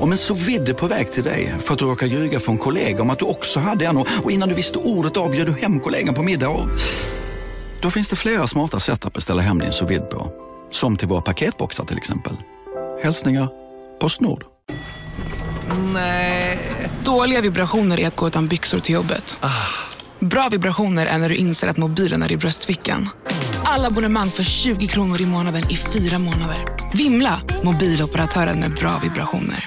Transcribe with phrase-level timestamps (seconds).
[0.00, 3.02] Om en så vidde på väg till dig för att du råkar ljuga från kollega
[3.02, 6.14] om att du också hade en och innan du visste ordet av du hem kollegan
[6.14, 6.68] på middag och...
[7.80, 10.32] Då finns det flera smarta sätt att beställa hem din sous på.
[10.70, 12.36] Som till våra paketboxar till exempel.
[13.02, 13.48] Hälsningar
[14.00, 14.44] Postnord.
[15.92, 16.58] Nej.
[17.04, 19.38] Dåliga vibrationer är att gå utan byxor till jobbet.
[20.18, 23.08] Bra vibrationer är när du inser att mobilen är i bröstfickan.
[23.64, 26.58] Alla abonnemang för 20 kronor i månaden i fyra månader.
[26.94, 27.40] Vimla!
[27.62, 29.66] Mobiloperatören med bra vibrationer.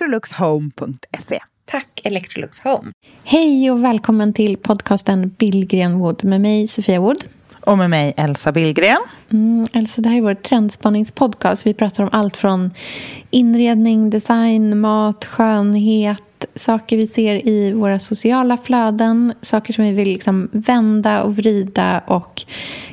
[0.00, 1.38] electroluxhome.se.
[1.64, 2.92] Tack Electrolux Home.
[3.24, 7.24] Hej och välkommen till podcasten Billgren Wood med mig Sofia Wood.
[7.60, 8.98] Och med mig Elsa Billgren.
[9.30, 11.66] Mm, Elsa, det här är vår trendspaningspodcast.
[11.66, 12.70] Vi pratar om allt från
[13.30, 20.08] inredning, design, mat, skönhet, saker vi ser i våra sociala flöden, saker som vi vill
[20.08, 22.42] liksom vända och vrida och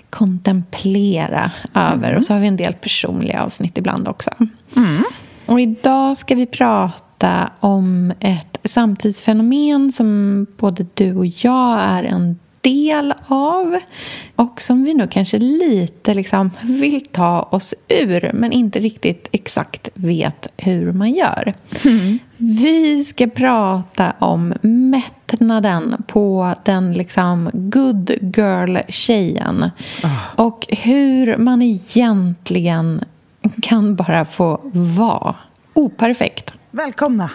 [0.10, 2.08] kontemplera över.
[2.08, 2.18] Mm.
[2.18, 4.32] Och så har vi en del personliga avsnitt ibland också.
[4.76, 5.04] Mm.
[5.48, 12.40] Och idag ska vi prata om ett samtidsfenomen som både du och jag är en
[12.62, 13.80] del av
[14.36, 19.90] och som vi nog kanske lite liksom vill ta oss ur men inte riktigt exakt
[19.94, 21.54] vet hur man gör.
[21.86, 22.20] Mm.
[22.38, 29.70] Vi ska prata om mättnaden på den liksom good girl-tjejen
[30.04, 30.18] oh.
[30.36, 33.04] och hur man egentligen
[33.62, 35.36] kan bara få vara
[35.74, 36.54] operfekt.
[36.72, 37.32] Välkomna!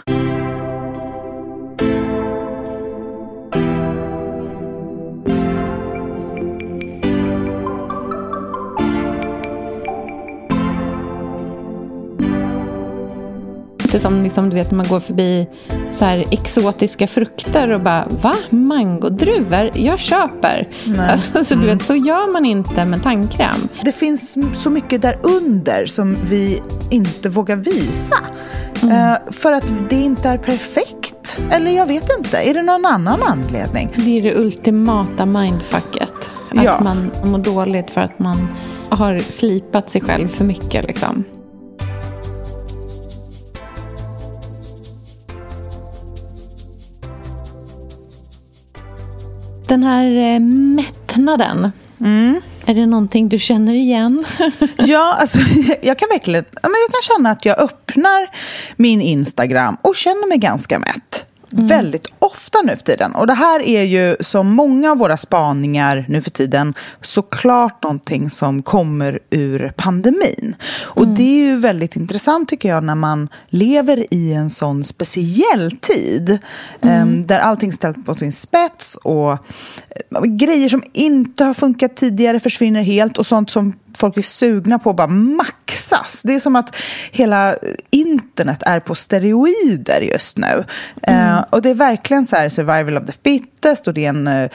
[13.92, 15.46] Lite som liksom, du vet, man går förbi
[15.92, 18.34] så här exotiska frukter och bara va?
[18.50, 19.70] Mangodruvor?
[19.74, 20.68] Jag köper.
[21.34, 23.68] Alltså, du vet, så gör man inte med tandkräm.
[23.84, 28.18] Det finns så mycket där under som vi inte vågar visa.
[28.82, 29.12] Mm.
[29.12, 31.40] Uh, för att det inte är perfekt.
[31.50, 32.36] Eller jag vet inte.
[32.38, 33.92] Är det någon annan anledning?
[33.96, 36.12] Det är det ultimata mindfucket.
[36.50, 36.80] Att ja.
[36.80, 38.48] man mår dåligt för att man
[38.88, 40.86] har slipat sig själv för mycket.
[40.86, 41.24] Liksom.
[49.72, 50.40] Den här eh,
[50.76, 51.72] mättnaden.
[52.00, 52.40] Mm.
[52.66, 54.24] Är det någonting du känner igen?
[54.76, 55.38] ja, alltså,
[55.82, 58.30] jag kan verkligen jag kan känna att jag öppnar
[58.76, 61.26] min Instagram och känner mig ganska mätt.
[61.52, 61.66] Mm.
[61.66, 63.14] Väldigt ofta nu för tiden.
[63.14, 68.30] Och det här är ju som många av våra spaningar nu för tiden såklart någonting
[68.30, 70.54] som kommer ur pandemin.
[70.84, 71.14] Och mm.
[71.14, 76.38] det är ju väldigt intressant tycker jag när man lever i en sån speciell tid.
[76.80, 77.02] Mm.
[77.02, 79.32] Um, där allting ställs på sin spets och
[80.10, 84.78] uh, grejer som inte har funkat tidigare försvinner helt och sånt som folk är sugna
[84.78, 86.22] på bara maxas.
[86.24, 86.76] Det är som att
[87.10, 87.56] hela
[87.90, 90.64] internet är på steroider just nu.
[91.02, 91.36] Mm.
[91.36, 94.28] Uh, och det är verkligen så här survival of the fittest och det är en
[94.28, 94.48] uh,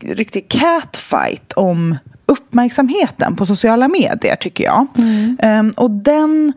[0.00, 1.96] riktig catfight om
[2.26, 4.86] uppmärksamheten på sociala medier tycker jag.
[4.98, 5.36] Mm.
[5.42, 6.52] Um, och den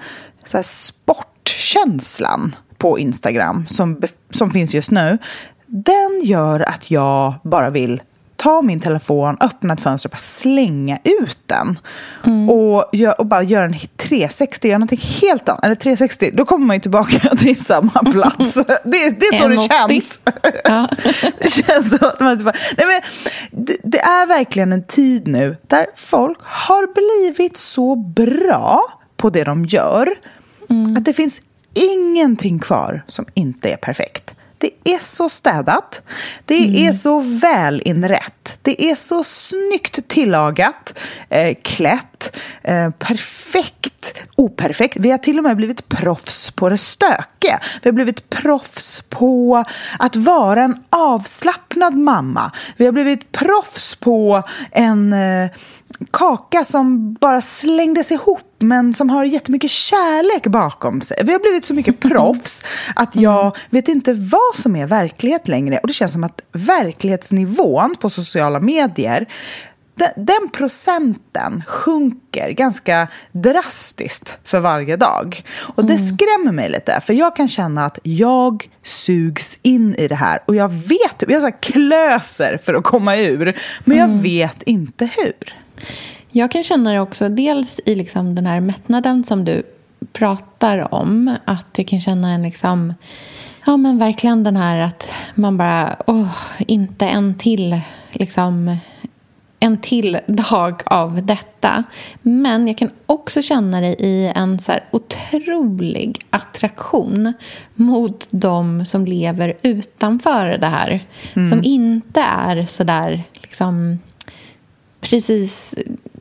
[0.45, 5.17] så här, sportkänslan på Instagram som, som finns just nu,
[5.65, 8.01] den gör att jag bara vill
[8.41, 11.79] ta min telefon, öppna ett fönster och bara slänga ut den.
[12.25, 12.49] Mm.
[12.49, 15.65] Och, gör, och bara göra en 360, göra någonting helt annat.
[15.65, 18.53] Eller 360, då kommer man ju tillbaka till samma plats.
[18.83, 20.19] Det, det är så det känns.
[20.63, 20.89] Ja.
[21.39, 23.01] det känns så att man typ Nej, men
[23.65, 28.81] det, det är verkligen en tid nu där folk har blivit så bra
[29.17, 30.09] på det de gör.
[30.69, 30.97] Mm.
[30.97, 31.41] Att det finns
[31.73, 34.33] ingenting kvar som inte är perfekt.
[34.61, 36.01] Det är så städat.
[36.45, 36.87] Det mm.
[36.87, 38.59] är så välinrätt.
[38.61, 40.99] Det är så snyggt tillagat,
[41.29, 43.80] eh, klätt, eh, perfekt,
[44.41, 44.97] operfekt.
[44.99, 47.59] Vi har till och med blivit proffs på det stökiga.
[47.81, 49.63] Vi har blivit proffs på
[49.99, 52.51] att vara en avslappnad mamma.
[52.77, 55.49] Vi har blivit proffs på en eh,
[56.11, 61.17] kaka som bara slängdes ihop men som har jättemycket kärlek bakom sig.
[61.23, 62.63] Vi har blivit så mycket proffs
[62.95, 65.77] att jag vet inte vad som är verklighet längre.
[65.77, 69.27] Och det känns som att verklighetsnivån på sociala medier
[70.15, 75.43] den procenten sjunker ganska drastiskt för varje dag.
[75.75, 76.05] Och det mm.
[76.05, 80.39] skrämmer mig lite, för jag kan känna att jag sugs in i det här.
[80.45, 84.21] Och jag vet, jag har klöser för att komma ur, men jag mm.
[84.21, 85.53] vet inte hur.
[86.31, 89.63] Jag kan känna det också, dels i liksom den här mättnaden som du
[90.13, 91.35] pratar om.
[91.45, 92.93] Att jag kan känna en liksom,
[93.65, 97.79] ja men verkligen den här att man bara, åh, inte en till,
[98.11, 98.77] liksom,
[99.63, 101.83] en till dag av detta.
[102.21, 107.33] Men jag kan också känna det i en så här otrolig attraktion
[107.73, 111.05] mot de som lever utanför det här.
[111.33, 111.49] Mm.
[111.49, 113.99] Som inte är så där, liksom,
[115.01, 115.75] precis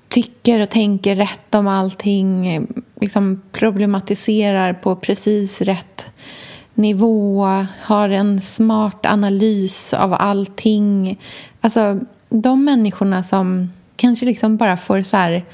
[0.09, 2.67] tycker och tänker rätt om allting.
[3.01, 6.07] Liksom problematiserar på precis rätt
[6.75, 7.47] nivå.
[7.83, 11.19] Har en smart analys av allting.
[11.61, 15.45] Alltså, de människorna som kanske liksom bara får så här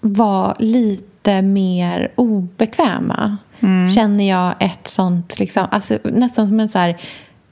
[0.00, 3.90] vara lite mer obekväma mm.
[3.90, 7.00] känner jag ett sånt, liksom, alltså, nästan som en så här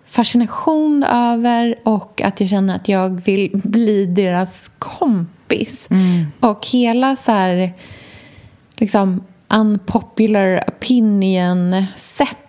[0.06, 5.88] fascination över och att jag känner att jag vill bli deras kompis.
[5.90, 6.26] Mm.
[6.40, 7.72] Och hela så här,
[8.76, 10.64] liksom unpopular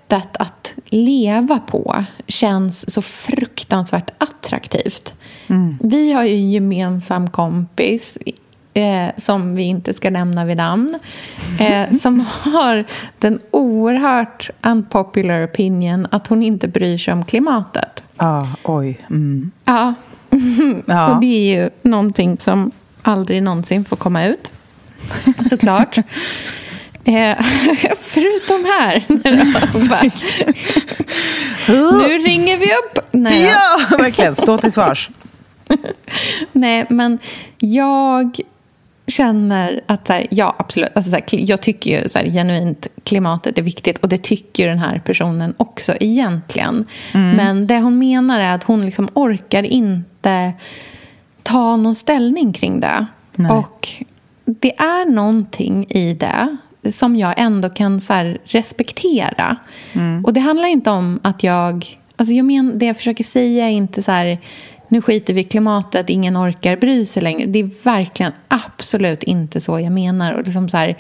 [0.08, 5.14] opinion-sättet att leva på känns så fruktansvärt attraktivt.
[5.48, 5.78] Mm.
[5.82, 8.18] Vi har ju en gemensam kompis
[8.74, 11.00] eh, som vi inte ska nämna vid namn,
[11.60, 12.86] eh, som har
[13.20, 18.04] den oerhört unpopular opinion att hon inte bryr sig om klimatet.
[18.18, 19.00] Ah, oj.
[19.10, 19.52] Mm.
[19.66, 19.94] Ja.
[20.86, 21.14] ja.
[21.14, 22.72] Och det är ju någonting som
[23.02, 24.52] aldrig någonsin får komma ut,
[25.46, 25.98] såklart.
[27.08, 27.36] Eh,
[27.98, 29.04] förutom här.
[32.08, 33.00] nu ringer vi upp.
[33.12, 34.36] Nej, ja, verkligen.
[34.36, 35.10] Stå till svars.
[36.52, 37.20] Nej, men
[37.58, 38.40] jag
[39.08, 40.90] känner att så här, ja, absolut.
[40.96, 44.68] Alltså, så här, jag tycker ju så här, genuint klimatet är viktigt och det tycker
[44.68, 46.86] den här personen också egentligen.
[47.14, 47.36] Mm.
[47.36, 50.54] Men det hon menar är att hon liksom orkar inte
[51.44, 53.06] ta någon ställning kring det.
[53.36, 53.52] Nej.
[53.52, 53.90] Och
[54.46, 56.58] det är någonting i det
[56.92, 59.58] som jag ändå kan så respektera.
[59.94, 60.26] Mm.
[60.26, 62.00] Och det handlar inte om att jag...
[62.16, 64.40] Alltså jag men, det jag försöker säga är inte så här
[64.88, 67.46] nu skiter vi i klimatet, ingen orkar bry sig längre.
[67.46, 70.34] Det är verkligen absolut inte så jag menar.
[70.34, 70.98] Och liksom så här,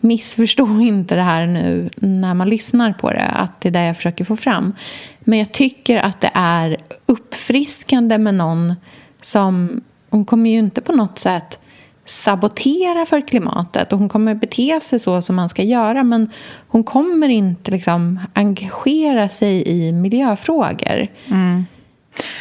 [0.00, 3.96] missförstå inte det här nu när man lyssnar på det, att det är det jag
[3.96, 4.72] försöker få fram.
[5.20, 8.74] Men jag tycker att det är uppfriskande med någon
[9.22, 9.80] som...
[10.10, 11.58] Hon kommer ju inte på något sätt
[12.10, 16.30] sabotera för klimatet och hon kommer bete sig så som man ska göra men
[16.68, 21.06] hon kommer inte liksom engagera sig i miljöfrågor.
[21.26, 21.64] Mm.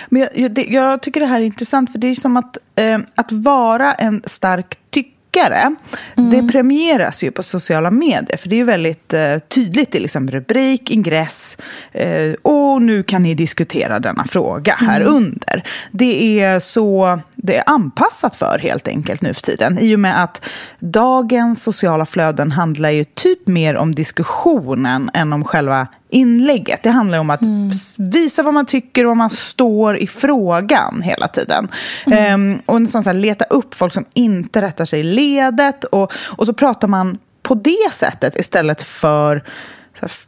[0.10, 2.58] Men jag, jag, det, jag, tycker det här är intressant, för det är som att,
[2.76, 5.76] eh, att vara en stark tyckare,
[6.16, 6.32] mm.
[6.32, 8.38] det premieras ju på sociala medier.
[8.38, 11.58] För det är ju väldigt eh, tydligt i liksom rubrik, ingress
[11.92, 15.14] eh, och nu kan ni diskutera denna fråga här mm.
[15.14, 15.64] under.
[15.92, 19.80] Det är så det är anpassat för helt enkelt nu för tiden.
[19.80, 20.46] I och med att
[20.80, 26.84] dagens sociala flöden handlar ju typ mer om diskussionen än om själva inlägget.
[26.84, 27.72] Det handlar om att mm.
[27.98, 31.68] visa vad man tycker och vad man står i frågan hela tiden.
[32.06, 32.54] Mm.
[32.54, 35.84] Um, och nästan så här, leta upp folk som inte rättar sig i ledet.
[35.84, 39.44] Och, och så pratar man på det sättet istället för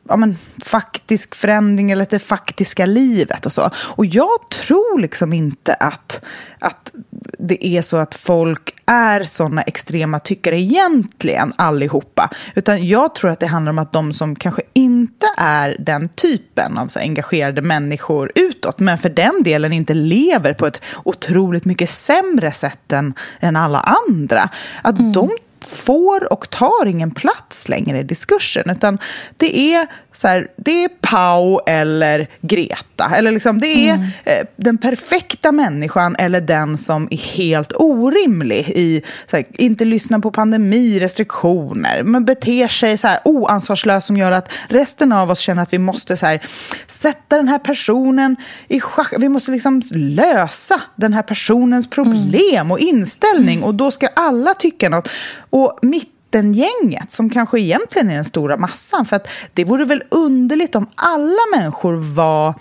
[0.07, 3.69] ja, men, faktisk förändring eller det faktiska livet och så.
[3.75, 6.21] Och jag tror liksom inte att,
[6.59, 6.91] att
[7.39, 12.29] det är så att folk är såna extrema tyckare egentligen, allihopa.
[12.55, 16.77] Utan jag tror att det handlar om att de som kanske inte är den typen
[16.77, 21.89] av så engagerade människor utåt, men för den delen inte lever på ett otroligt mycket
[21.89, 24.49] sämre sätt än, än alla andra,
[24.81, 25.11] att mm.
[25.11, 25.29] de
[25.65, 28.69] får och tar ingen plats längre i diskursen.
[28.69, 28.97] Utan
[29.37, 33.11] det är, så här, det är Pau eller Greta.
[33.15, 34.07] Eller liksom, det är mm.
[34.23, 38.69] eh, den perfekta människan eller den som är helt orimlig.
[38.69, 39.01] i
[39.31, 44.49] här, Inte lyssnar på pandemi, restriktioner, men beter sig så här oansvarslöst som gör att
[44.69, 46.41] resten av oss känner att vi måste så här,
[46.87, 48.35] sätta den här personen
[48.67, 49.13] i schack.
[49.17, 52.71] Vi måste liksom lösa den här personens problem mm.
[52.71, 53.57] och inställning.
[53.57, 53.63] Mm.
[53.63, 55.09] Och då ska alla tycka något.
[55.51, 60.75] Och mittengänget, som kanske egentligen är den stora massan, för att det vore väl underligt
[60.75, 62.53] om alla människor var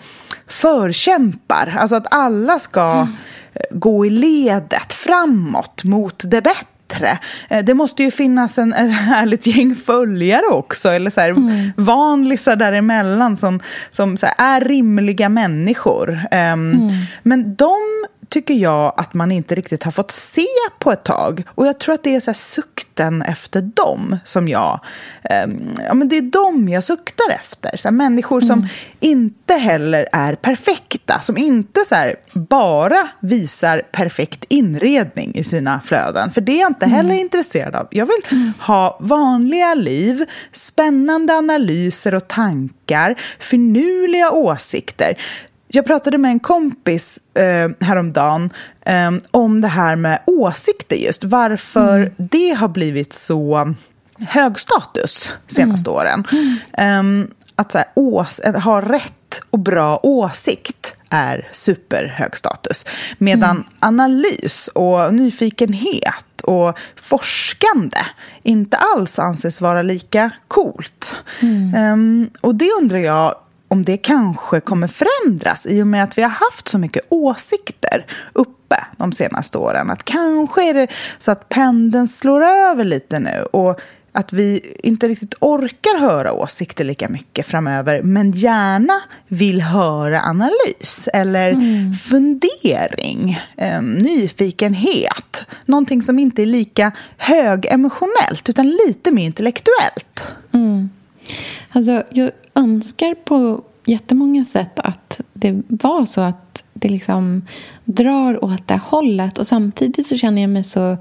[0.47, 3.07] förkämpar, alltså att alla ska mm.
[3.71, 7.19] gå i ledet framåt mot det bättre
[7.49, 11.71] eh, det måste ju finnas en, ett härligt gäng följare också, eller så här, mm.
[11.77, 16.09] vanlisar däremellan som, som här, är rimliga människor.
[16.09, 16.89] Um, mm.
[17.23, 17.77] Men de
[18.31, 20.47] tycker jag att man inte riktigt har fått se
[20.79, 21.43] på ett tag.
[21.49, 24.79] Och jag tror att det är så sukten efter dem som jag...
[25.23, 25.47] Eh,
[25.87, 27.77] ja, men det är dem jag suktar efter.
[27.77, 28.69] Så här, människor som mm.
[28.99, 31.21] inte heller är perfekta.
[31.21, 36.31] Som inte så här, bara visar perfekt inredning i sina flöden.
[36.31, 37.21] För det är jag inte heller mm.
[37.21, 37.87] intresserad av.
[37.91, 38.53] Jag vill mm.
[38.59, 45.17] ha vanliga liv, spännande analyser och tankar, finurliga åsikter
[45.73, 48.49] jag pratade med en kompis eh, häromdagen
[48.85, 51.23] eh, om det här med åsikter just.
[51.23, 52.13] Varför mm.
[52.17, 53.73] det har blivit så
[54.19, 55.97] hög status senaste mm.
[55.97, 56.23] åren.
[56.77, 57.21] Mm.
[57.21, 62.85] Eh, att så här, ås, ha rätt och bra åsikt är superhög status.
[63.17, 63.63] Medan mm.
[63.79, 68.05] analys och nyfikenhet och forskande
[68.43, 71.17] inte alls anses vara lika coolt.
[71.93, 73.35] Um, och det undrar jag,
[73.71, 78.05] om det kanske kommer förändras i och med att vi har haft så mycket åsikter
[78.33, 79.89] uppe de senaste åren.
[79.89, 80.87] Att kanske är det
[81.17, 86.83] så att pendeln slår över lite nu och att vi inte riktigt orkar höra åsikter
[86.83, 88.93] lika mycket framöver men gärna
[89.27, 91.93] vill höra analys eller mm.
[91.93, 95.45] fundering, eh, nyfikenhet.
[95.65, 100.23] Någonting som inte är lika högemotionellt utan lite mer intellektuellt.
[100.53, 100.89] Mm.
[101.69, 107.45] Alltså, jag önskar på jättemånga sätt att det var så att det liksom
[107.85, 109.37] drar åt det hållet.
[109.37, 110.97] Och samtidigt så känner jag mig så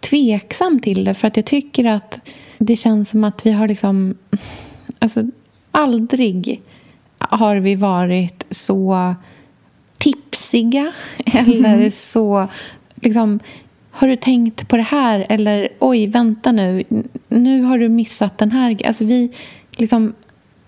[0.00, 1.14] tveksam till det.
[1.14, 4.14] För att jag tycker att det känns som att vi har liksom...
[4.98, 5.22] Alltså,
[5.70, 6.62] aldrig
[7.18, 9.14] har vi varit så
[9.98, 10.92] tipsiga
[11.26, 11.90] eller mm.
[11.90, 12.48] så...
[12.94, 13.40] Liksom,
[13.96, 15.26] har du tänkt på det här?
[15.28, 16.84] Eller oj, vänta nu.
[17.28, 18.86] Nu har du missat den här.
[18.86, 19.32] Alltså vi
[19.76, 20.14] liksom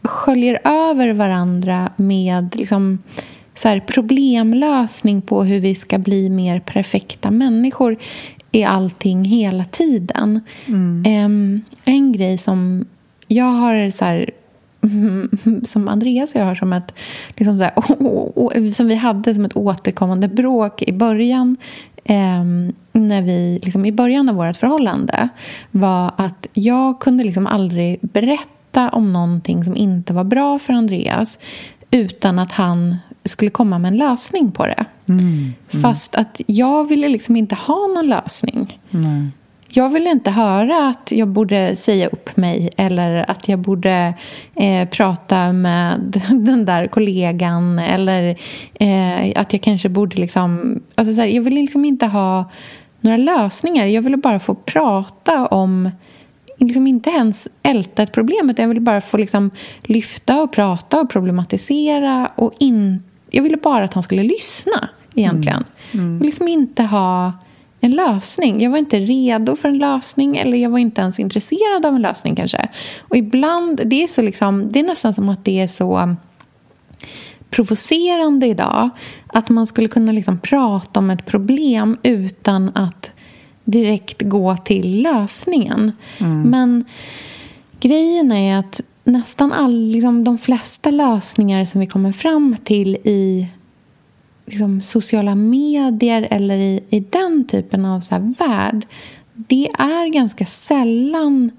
[0.03, 2.99] sköljer över varandra med liksom,
[3.55, 7.97] så här, problemlösning på hur vi ska bli mer perfekta människor
[8.53, 10.41] i allting hela tiden.
[10.67, 11.25] Mm.
[11.25, 12.87] Um, en grej som
[13.29, 14.31] jag har så här,
[15.67, 16.95] som Andreas och jag har som ett
[17.37, 21.57] liksom så här, som vi hade som ett återkommande bråk i början
[22.09, 22.45] eh,
[22.93, 25.29] när vi, liksom, i början av vårt förhållande
[25.71, 31.39] var att jag kunde liksom aldrig berätta om någonting som inte var bra för Andreas
[31.91, 34.85] utan att han skulle komma med en lösning på det.
[35.09, 35.83] Mm, mm.
[35.83, 38.81] Fast att jag ville liksom inte ha någon lösning.
[38.91, 39.29] Nej.
[39.71, 44.15] Jag ville inte höra att jag borde säga upp mig eller att jag borde
[44.55, 48.39] eh, prata med den där kollegan eller
[48.75, 50.81] eh, att jag kanske borde liksom...
[50.95, 52.51] Alltså så här, jag ville liksom inte ha
[53.01, 53.87] några lösningar.
[53.87, 55.91] Jag ville bara få prata om
[56.59, 59.51] liksom inte ens älta ett problem utan jag ville bara få liksom
[59.83, 62.31] lyfta och prata och problematisera.
[62.35, 65.65] Och in, jag ville bara att han skulle lyssna egentligen.
[65.93, 66.05] Mm.
[66.05, 66.13] Mm.
[66.13, 67.33] Jag ville liksom inte ha
[67.81, 68.63] en lösning.
[68.63, 72.03] Jag var inte redo för en lösning eller jag var inte ens intresserad av en
[72.03, 72.69] lösning kanske.
[73.01, 76.17] Och ibland, det är, så liksom, det är nästan som att det är så
[77.51, 78.91] provocerande idag
[79.27, 83.11] att man skulle kunna liksom prata om ett problem utan att
[83.65, 85.93] direkt gå till lösningen.
[86.19, 86.43] Mm.
[86.43, 86.85] Men
[87.81, 93.49] grejen är att nästan all, liksom, de flesta lösningar som vi kommer fram till i
[94.49, 98.87] liksom, sociala medier eller i, i den typen av så här, värld
[99.47, 101.51] det är ganska sällan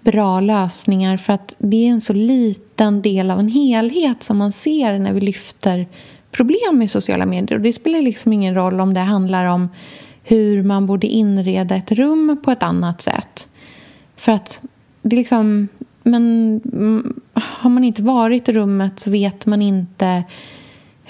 [0.00, 4.52] bra lösningar för att det är en så liten del av en helhet som man
[4.52, 5.86] ser när vi lyfter
[6.30, 7.58] problem i sociala medier.
[7.58, 9.68] Och det spelar liksom ingen roll om det handlar om
[10.22, 13.46] hur man borde inreda ett rum på ett annat sätt.
[14.16, 14.60] För att
[15.02, 15.68] det är liksom...
[16.02, 16.60] Men
[17.34, 20.24] har man inte varit i rummet så vet man inte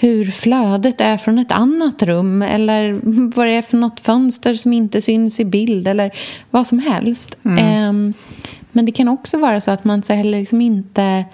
[0.01, 2.99] hur flödet är från ett annat rum eller
[3.35, 6.11] vad det är för något fönster som inte syns i bild eller
[6.49, 7.37] vad som helst.
[7.45, 7.89] Mm.
[7.89, 8.13] Um,
[8.71, 11.25] men det kan också vara så att man så heller liksom inte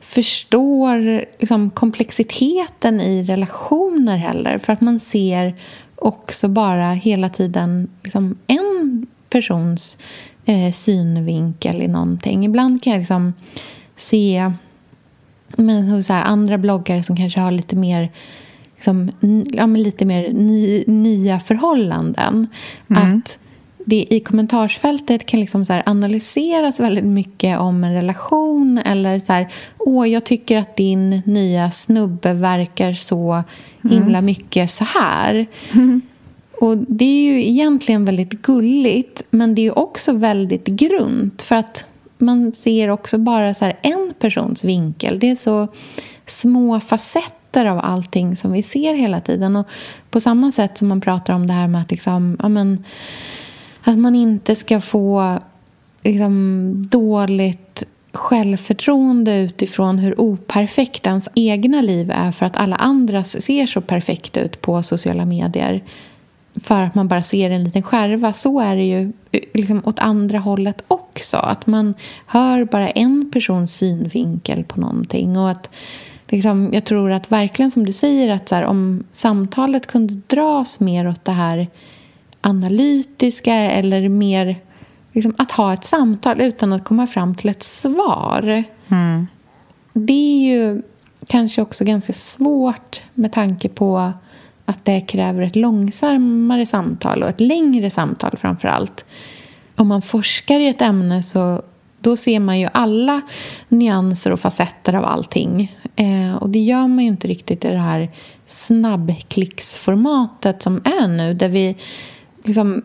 [0.00, 4.58] förstår liksom komplexiteten i relationer heller.
[4.58, 5.54] För att man ser
[5.94, 9.98] också bara hela tiden liksom en persons
[10.44, 12.44] eh, synvinkel i någonting.
[12.44, 13.32] Ibland kan jag liksom
[13.96, 14.52] se
[15.58, 18.10] men hos här, andra bloggare som kanske har lite mer
[18.74, 19.10] liksom,
[19.52, 22.46] ja, lite mer ny, nya förhållanden.
[22.90, 23.18] Mm.
[23.18, 23.38] Att
[23.86, 29.48] det i kommentarsfältet kan liksom så analyseras väldigt mycket om en relation eller så här,
[29.78, 33.42] åh, jag tycker att din nya snubbe verkar så
[33.84, 33.96] mm.
[33.96, 35.46] himla mycket så här.
[35.72, 36.02] Mm.
[36.60, 41.42] Och Det är ju egentligen väldigt gulligt, men det är också väldigt grunt.
[41.42, 41.84] För att
[42.20, 45.18] man ser också bara så en persons vinkel.
[45.18, 45.68] Det är så
[46.26, 49.56] små facetter av allting som vi ser hela tiden.
[49.56, 49.66] Och
[50.10, 52.84] På samma sätt som man pratar om det här med att liksom, ja, men,
[53.82, 55.38] att man inte ska få
[56.02, 63.66] liksom, dåligt självförtroende utifrån hur operfekt ens egna liv är för att alla andras ser
[63.66, 65.82] så perfekt ut på sociala medier
[66.62, 68.32] för att man bara ser en liten skärva.
[68.32, 69.12] Så är det ju
[69.54, 71.36] liksom åt andra hållet också.
[71.36, 71.94] Att man
[72.26, 75.36] hör bara en persons synvinkel på någonting.
[75.36, 75.70] Och att
[76.28, 81.08] liksom, jag tror att verkligen som du säger att här, om samtalet kunde dras mer
[81.08, 81.66] åt det här
[82.40, 84.56] analytiska eller mer
[85.12, 88.64] liksom, att ha ett samtal utan att komma fram till ett svar.
[88.88, 89.26] Mm.
[89.92, 90.82] Det är ju
[91.26, 94.12] kanske också ganska svårt med tanke på
[94.68, 99.04] att det kräver ett långsammare samtal och ett längre samtal framför allt.
[99.76, 101.62] Om man forskar i ett ämne så
[102.00, 103.20] då ser man ju alla
[103.68, 105.76] nyanser och facetter av allting.
[105.96, 108.10] Eh, och det gör man ju inte riktigt i det här
[108.46, 111.76] snabbklicksformatet som är nu där vi
[112.44, 112.82] liksom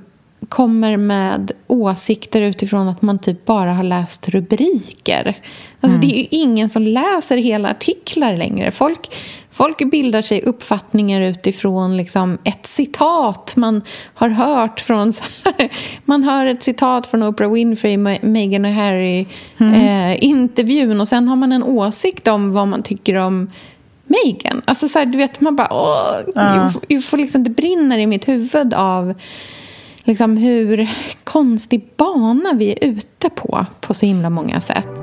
[0.49, 5.41] kommer med åsikter utifrån att man typ bara har läst rubriker.
[5.81, 6.01] Alltså, mm.
[6.01, 8.71] Det är ju ingen som läser hela artiklar längre.
[8.71, 9.15] Folk,
[9.53, 13.81] folk bildar sig uppfattningar utifrån liksom ett citat man
[14.13, 15.13] har hört från...
[16.05, 20.97] man hör ett citat från Oprah Winfrey, Meghan och Harry-intervjun mm.
[20.97, 23.51] eh, och sen har man en åsikt om vad man tycker om
[24.05, 24.61] Meghan.
[24.65, 25.67] Alltså så här, du vet, man bara...
[25.71, 26.71] Åh, ja.
[26.87, 29.13] jag får liksom, det brinner i mitt huvud av
[30.03, 30.89] liksom hur
[31.23, 35.02] konstig bana vi är ute på, på så himla många sätt.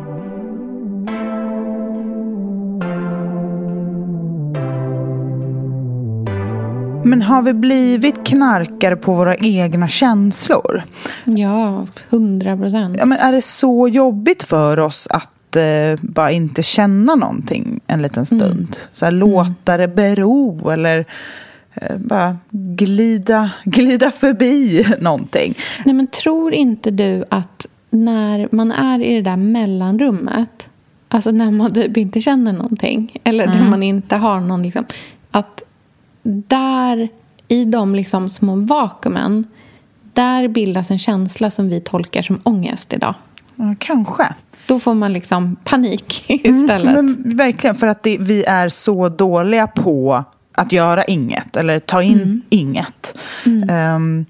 [7.04, 10.82] Men har vi blivit knarkare på våra egna känslor?
[11.24, 12.96] Ja, hundra procent.
[13.00, 18.26] Ja, är det så jobbigt för oss att eh, bara inte känna någonting en liten
[18.26, 18.42] stund?
[18.42, 18.68] Mm.
[18.92, 21.06] Så här, låta det bero eller
[21.74, 25.54] Eh, bara glida, glida förbi någonting.
[25.84, 30.68] Nej, men tror inte du att när man är i det där mellanrummet,
[31.08, 33.58] alltså när man typ inte känner någonting eller mm.
[33.58, 34.84] när man inte har någon, liksom,
[35.30, 35.62] att
[36.22, 37.08] där
[37.48, 39.44] i de liksom små vakuumen,
[40.12, 43.14] där bildas en känsla som vi tolkar som ångest idag.
[43.56, 44.34] Ja, kanske.
[44.66, 46.98] Då får man liksom panik istället.
[46.98, 52.02] Mm, verkligen, för att det, vi är så dåliga på att göra inget eller ta
[52.02, 52.42] in mm.
[52.48, 53.18] inget.
[53.46, 53.94] Mm.
[53.94, 54.26] Um,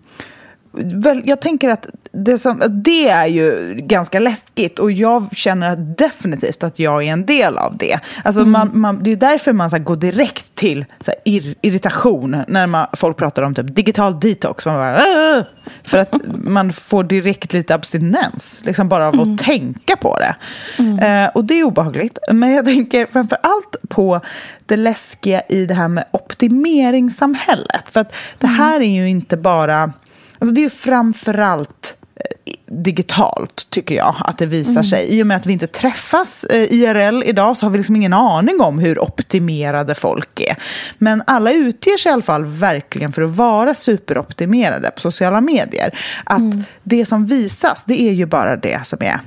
[1.25, 6.79] jag tänker att det, som, det är ju ganska läskigt och jag känner definitivt att
[6.79, 7.99] jag är en del av det.
[8.25, 8.53] Alltså mm.
[8.53, 12.87] man, man, det är därför man så går direkt till så ir, irritation när man,
[12.93, 14.67] folk pratar om typ, digital detox.
[14.67, 15.43] Man bara, Åh!
[15.83, 19.35] för att man får direkt lite abstinens, liksom bara av mm.
[19.35, 20.37] att tänka på det.
[20.79, 20.99] Mm.
[20.99, 22.19] Eh, och det är obehagligt.
[22.33, 24.21] Men jag tänker framför allt på
[24.67, 27.85] det läskiga i det här med optimeringssamhället.
[27.91, 28.59] För att det mm.
[28.59, 29.93] här är ju inte bara
[30.41, 34.85] Alltså det är ju framförallt eh, digitalt, tycker jag, att det visar mm.
[34.85, 35.07] sig.
[35.19, 38.13] I och med att vi inte träffas eh, IRL idag så har vi liksom ingen
[38.13, 40.57] aning om hur optimerade folk är.
[40.99, 45.99] Men alla utger sig i alla fall verkligen för att vara superoptimerade på sociala medier.
[46.25, 46.65] Att mm.
[46.83, 49.21] det som visas, det är ju bara det som är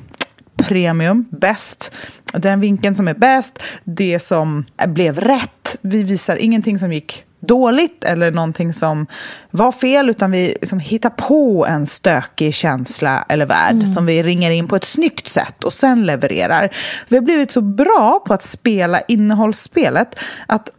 [0.55, 1.91] premium, bäst.
[2.33, 5.77] Den vinkeln som är bäst, det som blev rätt.
[5.81, 9.07] Vi visar ingenting som gick dåligt eller någonting som
[9.51, 13.87] var fel utan vi liksom hittar på en stökig känsla eller värld mm.
[13.87, 16.75] som vi ringer in på ett snyggt sätt och sen levererar.
[17.07, 20.69] Vi har blivit så bra på att spela innehållsspelet att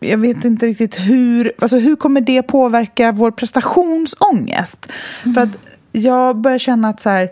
[0.00, 4.92] jag vet inte riktigt hur, alltså hur kommer det påverka vår prestationsångest?
[5.24, 5.34] Mm.
[5.34, 5.58] För att
[5.92, 7.30] jag börjar känna att så här,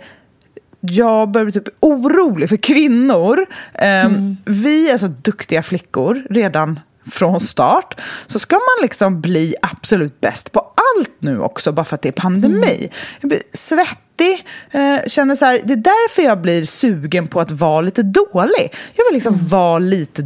[0.80, 3.38] jag börjar bli typ orolig för kvinnor.
[3.38, 4.37] Um, mm.
[4.44, 6.80] Vi är så duktiga flickor redan
[7.11, 8.01] från start.
[8.27, 12.09] Så ska man liksom bli absolut bäst på allt nu också, bara för att det
[12.09, 12.77] är pandemi.
[12.79, 12.90] Mm.
[13.21, 17.51] Jag blir svettig, eh, känner så här, det är därför jag blir sugen på att
[17.51, 18.75] vara lite dålig.
[18.95, 19.49] Jag vill liksom mm.
[19.49, 20.23] vara lite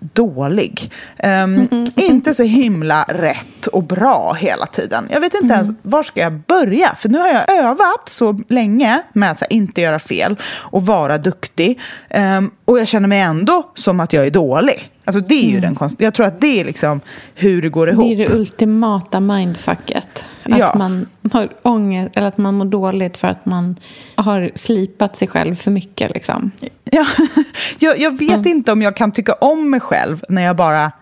[0.00, 0.92] dålig.
[1.16, 5.08] Um, mm, mm, inte så himla rätt och bra hela tiden.
[5.10, 5.54] Jag vet inte mm.
[5.54, 6.94] ens var ska jag börja.
[6.94, 11.18] För nu har jag övat så länge med att här, inte göra fel och vara
[11.18, 11.80] duktig.
[12.14, 14.90] Um, och jag känner mig ändå som att jag är dålig.
[15.08, 15.60] Alltså det är ju mm.
[15.60, 17.00] den konst Jag tror att det är liksom
[17.34, 18.04] hur det går ihop.
[18.04, 20.24] Det är det ultimata mindfucket.
[20.42, 20.72] Att ja.
[20.76, 23.76] man har ångest eller att man mår dåligt för att man
[24.14, 26.14] har slipat sig själv för mycket.
[26.14, 26.50] Liksom.
[26.84, 27.06] Ja,
[27.78, 28.46] jag, jag vet mm.
[28.46, 30.92] inte om jag kan tycka om mig själv när jag bara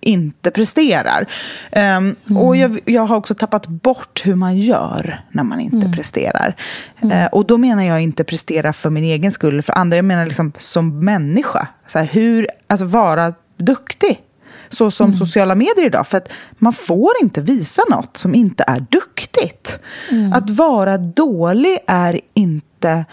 [0.00, 1.26] inte presterar.
[1.72, 2.16] Um, mm.
[2.36, 5.92] Och jag, jag, har också tappat bort hur man gör när man inte mm.
[5.92, 6.56] presterar.
[7.00, 7.18] Mm.
[7.18, 9.96] Uh, och då menar jag inte prestera för min egen skull, för andra.
[9.96, 11.68] Jag menar liksom som människa.
[11.86, 14.20] Så här, hur, alltså vara duktig
[14.68, 15.18] så som mm.
[15.18, 16.06] sociala medier idag.
[16.06, 19.78] För att man får inte visa något som inte är duktigt.
[20.10, 20.32] Mm.
[20.32, 23.04] Att vara dålig är inte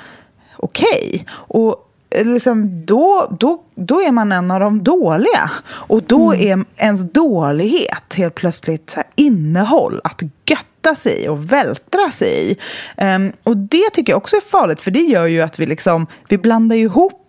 [0.57, 1.09] okej.
[1.11, 1.23] Okay.
[1.31, 1.85] Och
[2.15, 5.51] liksom, då, då, då är man en av de dåliga.
[5.69, 6.65] Och då mm.
[6.77, 12.57] är ens dålighet helt plötsligt så innehåll att götta sig i och vältra sig i.
[13.03, 16.07] Um, och det tycker jag också är farligt, för det gör ju att vi, liksom,
[16.29, 17.28] vi blandar ihop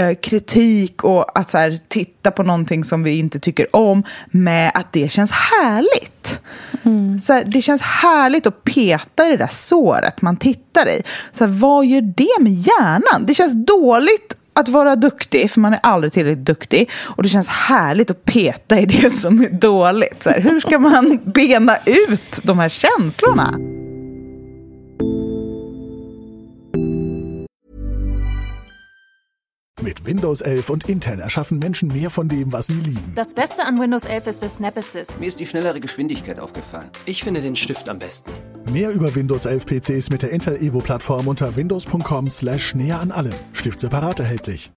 [0.00, 4.72] uh, kritik och att så här, titta på någonting som vi inte tycker om med
[4.74, 6.40] att det känns härligt.
[6.82, 7.20] Mm.
[7.20, 11.02] Så här, det känns härligt att peta i det där såret man tittar i.
[11.32, 13.26] Så här, vad gör det med hjärnan?
[13.26, 16.90] Det känns dåligt att vara duktig, för man är aldrig tillräckligt duktig.
[17.04, 20.22] Och det känns härligt att peta i det som är dåligt.
[20.22, 23.54] Så här, hur ska man bena ut de här känslorna?
[29.92, 33.12] Mit Windows 11 und Intel erschaffen Menschen mehr von dem, was sie lieben.
[33.14, 35.20] Das Beste an Windows 11 ist der Snap Assist.
[35.20, 36.88] Mir ist die schnellere Geschwindigkeit aufgefallen.
[37.04, 38.30] Ich finde den Stift am besten.
[38.72, 43.12] Mehr über Windows 11 PCs mit der Intel Evo Plattform unter windows.com slash näher an
[43.12, 43.34] allem.
[43.52, 44.72] Stift separat erhältlich.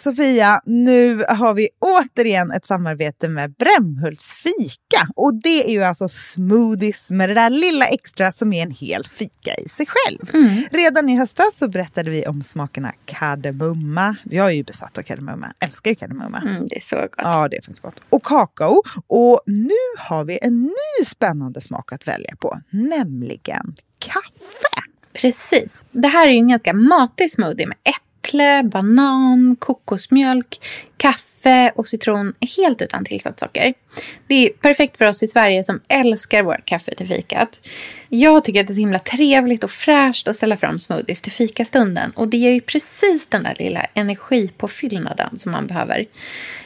[0.00, 5.08] Sofia, nu har vi återigen ett samarbete med Brämhults fika.
[5.16, 9.06] Och det är ju alltså smoothies med det där lilla extra som är en hel
[9.06, 10.20] fika i sig själv.
[10.34, 10.62] Mm.
[10.70, 14.16] Redan i höstas så berättade vi om smakerna kardemumma.
[14.24, 16.38] Jag är ju besatt av kardemumma, älskar ju kardemumma.
[16.38, 17.10] Mm, det är så gott.
[17.16, 18.00] Ja, det är faktiskt gott.
[18.10, 18.82] Och kakao.
[19.06, 24.82] Och nu har vi en ny spännande smak att välja på, nämligen kaffe.
[25.12, 25.84] Precis.
[25.90, 30.60] Det här är ju en ganska matig smoothie med äpple äpple, banan, kokosmjölk,
[30.96, 33.74] kaffe och citron helt utan tillsatt socker.
[34.26, 37.68] Det är perfekt för oss i Sverige som älskar vårt kaffe till fikat.
[38.08, 41.32] Jag tycker att det är så himla trevligt och fräscht att ställa fram smoothies till
[41.32, 46.06] fikastunden och det ger ju precis den där lilla energipåfyllnaden som man behöver.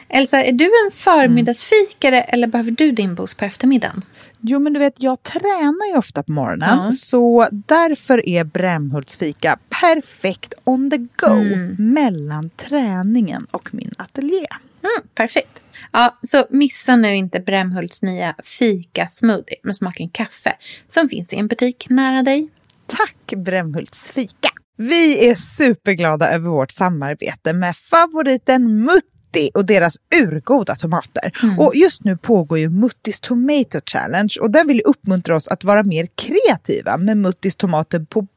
[0.09, 2.29] Elsa, är du en förmiddagsfikare mm.
[2.33, 4.01] eller behöver du din boost på eftermiddagen?
[4.41, 6.79] Jo, men du vet, jag tränar ju ofta på morgonen.
[6.83, 6.91] Ja.
[6.91, 11.75] Så därför är Brämhults fika perfekt on the go mm.
[11.77, 14.47] mellan träningen och min ateljé.
[14.81, 15.61] Mm, perfekt.
[15.91, 20.55] Ja, så missa nu inte Brämhults nya fika-smoothie med smaken kaffe
[20.87, 22.49] som finns i en butik nära dig.
[22.87, 24.49] Tack Brämhults fika!
[24.77, 31.31] Vi är superglada över vårt samarbete med favoriten Mutt Mutti och deras urgoda tomater.
[31.43, 31.59] Mm.
[31.59, 35.83] Och just nu pågår ju Muttis Tomato Challenge och den vill uppmuntra oss att vara
[35.83, 38.27] mer kreativa med Muttis tomater på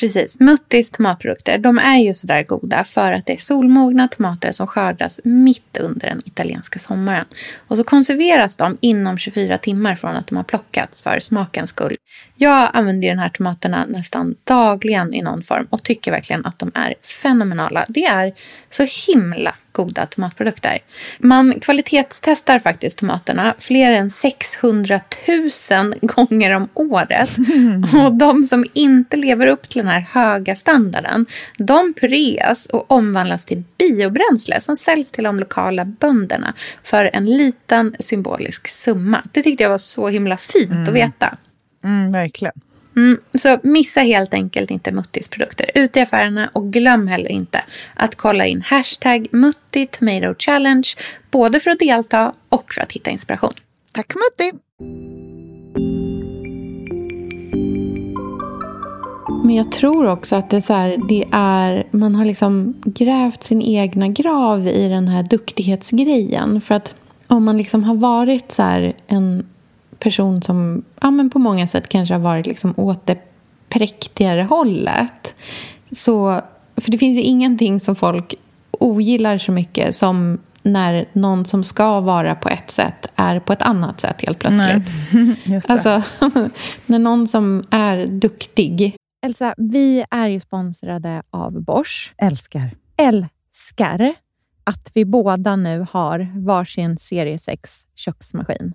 [0.00, 0.40] Precis.
[0.40, 5.20] Muttis tomatprodukter, de är ju sådär goda för att det är solmogna tomater som skördas
[5.24, 7.24] mitt under den italienska sommaren.
[7.68, 11.96] Och så konserveras de inom 24 timmar från att de har plockats för smakens skull.
[12.34, 16.72] Jag använder de här tomaterna nästan dagligen i någon form och tycker verkligen att de
[16.74, 17.84] är fenomenala.
[17.88, 18.32] Det är
[18.70, 20.78] så himla goda tomatprodukter.
[21.18, 25.00] Man kvalitetstestar faktiskt tomaterna fler än 600
[25.70, 27.30] 000 gånger om året.
[28.04, 31.26] Och de som inte lever upp till den här höga standarden,
[31.58, 37.96] de pureas och omvandlas till biobränsle som säljs till de lokala bönderna för en liten
[38.00, 39.22] symbolisk summa.
[39.32, 40.82] Det tyckte jag var så himla fint mm.
[40.82, 41.36] att veta.
[41.84, 42.60] Mm, verkligen.
[42.96, 47.64] Mm, så missa helt enkelt inte Muttis produkter ute i affärerna och glöm heller inte
[47.94, 50.88] att kolla in hashtag Mutti Tomato Challenge
[51.30, 53.54] både för att delta och för att hitta inspiration.
[53.92, 54.58] Tack Mutti!
[59.44, 63.62] Men jag tror också att det, så här, det är, man har liksom grävt sin
[63.62, 66.60] egna grav i den här duktighetsgrejen.
[66.60, 66.94] För att
[67.26, 69.46] om man liksom har varit så en
[69.98, 73.18] person som ja, men på många sätt kanske har varit liksom åt det
[73.68, 75.34] präktigare hållet.
[75.92, 76.40] Så,
[76.76, 78.34] för det finns ju ingenting som folk
[78.70, 83.62] ogillar så mycket som när någon som ska vara på ett sätt är på ett
[83.62, 84.90] annat sätt helt plötsligt.
[85.68, 86.02] Alltså,
[86.86, 88.96] när någon som är duktig.
[89.26, 92.14] Elsa, vi är ju sponsrade av Bosch.
[92.18, 92.70] Älskar.
[92.96, 94.14] Älskar
[94.64, 98.74] att vi båda nu har varsin serie 6 köksmaskin.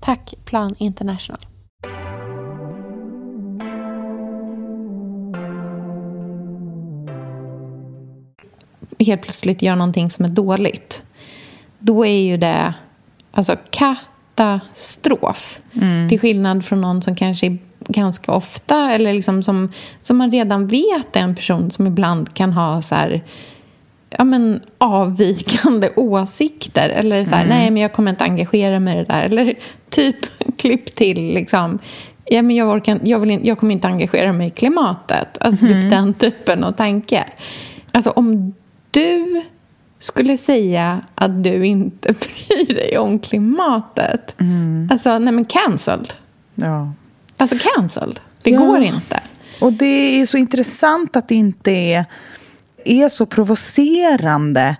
[0.00, 1.38] Tack Plan International.
[8.98, 11.02] Helt plötsligt gör någonting som är dåligt.
[11.78, 12.74] Då är ju det
[13.30, 15.60] alltså katastrof.
[16.08, 17.58] Till skillnad från någon som kanske
[17.88, 22.52] ganska ofta eller liksom som, som man redan vet är en person som ibland kan
[22.52, 23.22] ha så här
[24.10, 26.88] ja, men, avvikande åsikter.
[26.88, 29.22] Eller så här, nej men jag kommer inte engagera mig i det där.
[29.22, 29.54] Eller
[29.90, 30.16] typ
[30.58, 31.78] klipp till liksom,
[32.24, 35.38] ja, men jag, orkar, jag, vill in, jag kommer inte engagera mig i klimatet.
[35.40, 37.24] Alltså typ den typen av tanke.
[37.92, 38.54] Alltså om
[38.90, 39.42] du
[39.98, 42.12] skulle säga att du inte
[42.48, 44.34] bryr dig om klimatet.
[44.90, 46.12] Alltså, nej men cancelled.
[46.54, 46.92] Ja.
[47.36, 48.20] Alltså cancelled.
[48.42, 48.58] Det Ja.
[48.60, 49.20] går inte.
[49.60, 52.04] Och det är så intressant att det inte är,
[52.84, 54.76] är så provocerande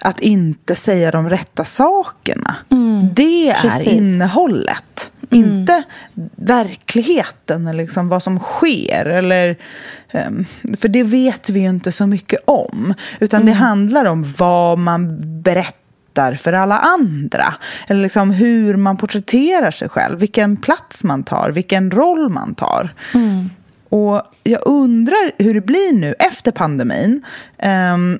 [0.00, 2.56] att inte säga de rätta sakerna.
[3.14, 3.92] det är precis.
[3.92, 5.12] innehållet.
[5.30, 5.82] Inte
[6.36, 9.06] verkligheten, eller liksom vad som sker.
[9.06, 9.56] Eller,
[10.10, 10.44] ehm,
[10.78, 12.94] för det vet vi ju inte så mycket om.
[13.20, 17.54] Utan det handlar om vad man berättar för alla andra.
[17.86, 20.18] Eller liksom hur man porträtterar sig själv.
[20.18, 22.94] Vilken plats man tar, vilken roll man tar.
[23.90, 27.22] Och jag undrar hur det blir nu efter pandemin.
[27.94, 28.18] Um,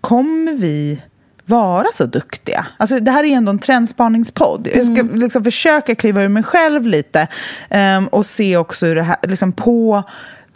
[0.00, 1.02] kommer vi
[1.46, 2.66] vara så duktiga?
[2.76, 4.68] Alltså, det här är ändå en trendspaningspodd.
[4.74, 7.28] Jag ska liksom försöka kliva ur mig själv lite
[7.70, 10.02] ehm, och se också hur det här, liksom på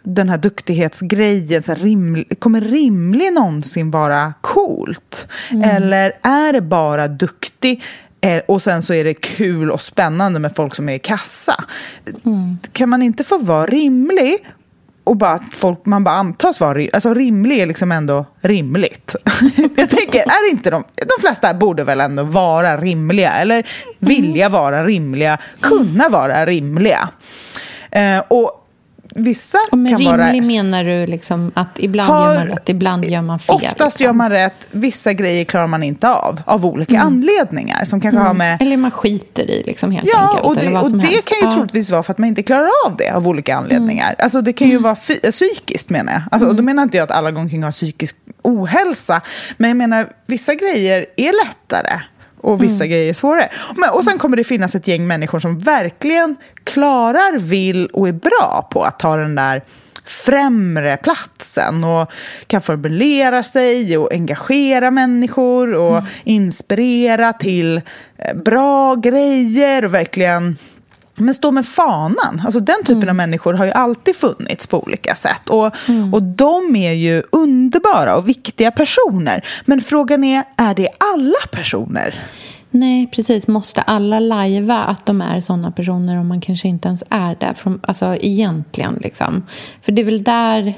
[0.03, 5.29] den här duktighetsgrejen, så här riml, kommer rimlig någonsin vara coolt?
[5.65, 7.83] Eller är det bara duktig
[8.21, 11.65] eh, och sen så är det kul och spännande med folk som är i kassa?
[12.73, 14.47] Kan man inte få vara rimlig
[15.07, 16.95] och bara att folk, man bara antas vara rimlig.
[16.95, 19.17] alltså rimlig är liksom ändå rimligt.
[19.77, 23.67] Jag tänker, är inte de, de flesta borde väl ändå vara rimliga eller
[23.99, 27.09] vilja vara rimliga, kunna vara rimliga.
[27.91, 28.66] Eh, och
[29.17, 30.33] vissa Och med kan rimlig vara...
[30.47, 33.57] menar du liksom att ibland Har- gör man rätt, ibland gör man fel.
[33.57, 34.05] Oftast liksom.
[34.05, 37.85] gör man rätt, vissa grejer klarar man inte av, av olika anledningar.
[37.85, 40.45] Som kanske har med Eller man skiter i liksom helt Ja, enkelt.
[40.45, 41.29] och det, och det helst.
[41.29, 41.53] kan ju Ja.
[41.53, 44.15] troligtvis vara för att man inte klarar av det av olika anledningar.
[44.19, 46.23] Alltså det kan ju vara fy- psykiskt menar jag.
[46.31, 49.21] Alltså, och Då menar inte jag att alla och har psykisk ohälsa.
[49.57, 52.01] Men jag menar, vissa grejer är lättare
[52.47, 53.49] och vissa grejer är svårare.
[53.77, 58.13] Men, och sen kommer det finnas ett gäng människor som verkligen klarar, vill och är
[58.13, 59.63] bra på att ta den där
[60.05, 62.13] främre platsen och
[62.47, 67.81] kan formulera sig och engagera människor och inspirera till
[68.19, 70.57] eh, bra grejer och verkligen
[71.17, 72.43] men stå med fanan.
[72.45, 73.09] Alltså den typen Mm.
[73.09, 75.49] av människor har ju alltid funnits på olika sätt.
[75.51, 75.67] Och,
[76.13, 79.45] och de är ju underbara och viktiga personer.
[79.65, 82.15] Men frågan är, är det alla personer?
[82.71, 83.49] Nej, precis.
[83.49, 87.55] Måste alla lajva att de är såna personer om man kanske inte ens är det?
[87.57, 89.47] Från, alltså egentligen, liksom.
[89.83, 90.75] För det är väl där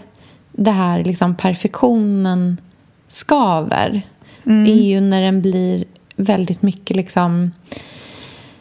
[0.53, 2.61] det här liksom, perfektionen
[3.09, 4.03] skaver.
[4.45, 5.85] Det är ju när den blir
[6.17, 7.51] väldigt mycket liksom...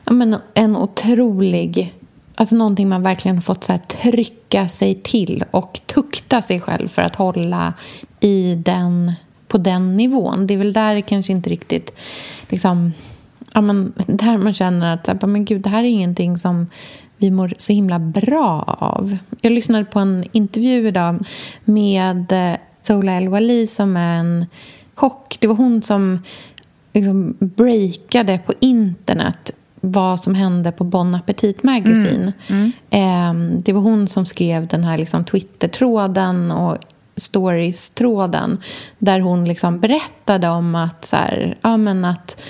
[0.07, 1.93] Ja, men en otrolig...
[2.35, 6.87] Alltså någonting man verkligen har fått så här, trycka sig till och tukta sig själv
[6.87, 7.73] för att hålla
[8.19, 9.13] i den,
[9.47, 10.47] på den nivån.
[10.47, 11.91] Det är väl där det kanske inte riktigt...
[12.49, 12.93] Liksom,
[13.53, 16.67] ja, men, där man känner att men gud, det här är ingenting som
[17.17, 19.17] vi mår så himla bra av.
[19.41, 21.25] Jag lyssnade på en intervju idag
[21.63, 24.45] med eh, Sola El-Wali som är en
[24.95, 25.37] kock.
[25.39, 26.23] Det var hon som
[26.93, 32.34] liksom breakade på internet vad som hände på Bon Appetit Magazine.
[32.89, 36.78] Ehm, det var hon som skrev den här liksom Twitter-tråden och
[37.15, 38.57] stories-tråden
[38.97, 42.43] där hon liksom berättade om att, så här, ja, men att eh,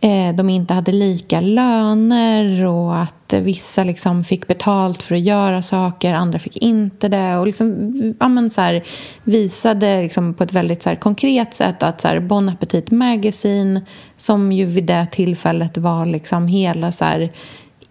[0.00, 5.62] Eh, de inte hade lika löner och att vissa liksom fick betalt för att göra
[5.62, 7.36] saker, andra fick inte det.
[7.36, 8.82] Och liksom, ja, men så här,
[9.24, 13.80] visade liksom på ett väldigt så här, konkret sätt att så här, Bon Appetit Magazine
[14.18, 17.32] som ju vid det tillfället var liksom hela så här,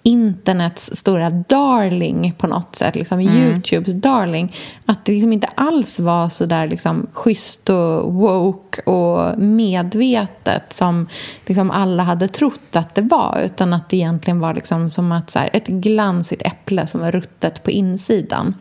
[0.07, 6.29] internets stora darling på något sätt, liksom Youtubes darling att det liksom inte alls var
[6.29, 11.07] så där liksom schysst och woke och medvetet som
[11.45, 15.29] liksom alla hade trott att det var utan att det egentligen var liksom som att
[15.29, 18.55] så här, ett glansigt äpple som var ruttet på insidan.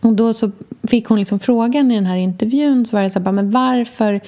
[0.00, 0.50] Och då så
[0.82, 4.20] fick hon liksom frågan i den här intervjun så var det så här, men varför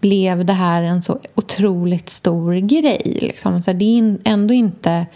[0.00, 3.18] blev det här en så otroligt stor grej?
[3.20, 3.62] Liksom?
[3.62, 5.06] Så här, det är ändå inte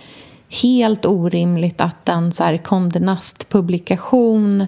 [0.51, 4.67] helt orimligt att en så här Condé Nast-publikation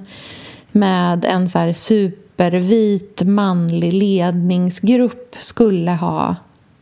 [0.73, 6.37] med en så här supervit manlig ledningsgrupp skulle ha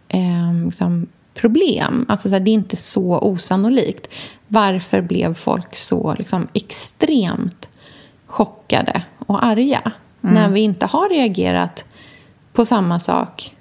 [0.09, 2.07] eh, liksom problem.
[2.09, 4.09] Alltså så här, det är inte så osannolikt.
[4.49, 7.69] Varför blev folk så liksom, extremt
[8.27, 11.85] chockade och arga när vi inte har reagerat
[12.53, 13.57] på samma sak?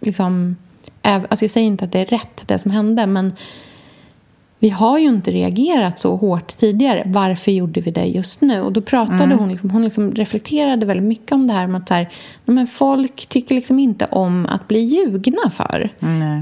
[0.00, 0.56] Liksom,
[1.02, 3.32] alltså jag säger inte att det är rätt, det som hände, men
[4.64, 7.02] vi har ju inte reagerat så hårt tidigare.
[7.06, 8.60] Varför gjorde vi det just nu?
[8.60, 11.88] Och då pratade hon, liksom, hon liksom reflekterade väldigt mycket om det här med att
[11.88, 12.10] så här,
[12.44, 15.90] men folk tycker liksom inte om att bli ljugna för.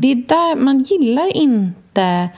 [0.00, 2.28] Det är där man gillar inte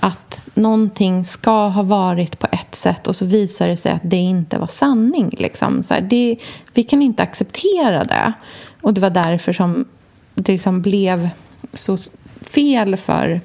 [0.00, 4.16] att någonting ska ha varit på ett sätt och så visar det sig att det
[4.16, 5.34] inte var sanning.
[5.38, 5.82] Liksom.
[5.82, 6.36] Så här, det,
[6.72, 8.32] vi kan inte acceptera det.
[8.80, 9.84] Och det var därför som
[10.34, 11.28] det liksom blev
[11.72, 11.96] så
[12.40, 13.40] fel för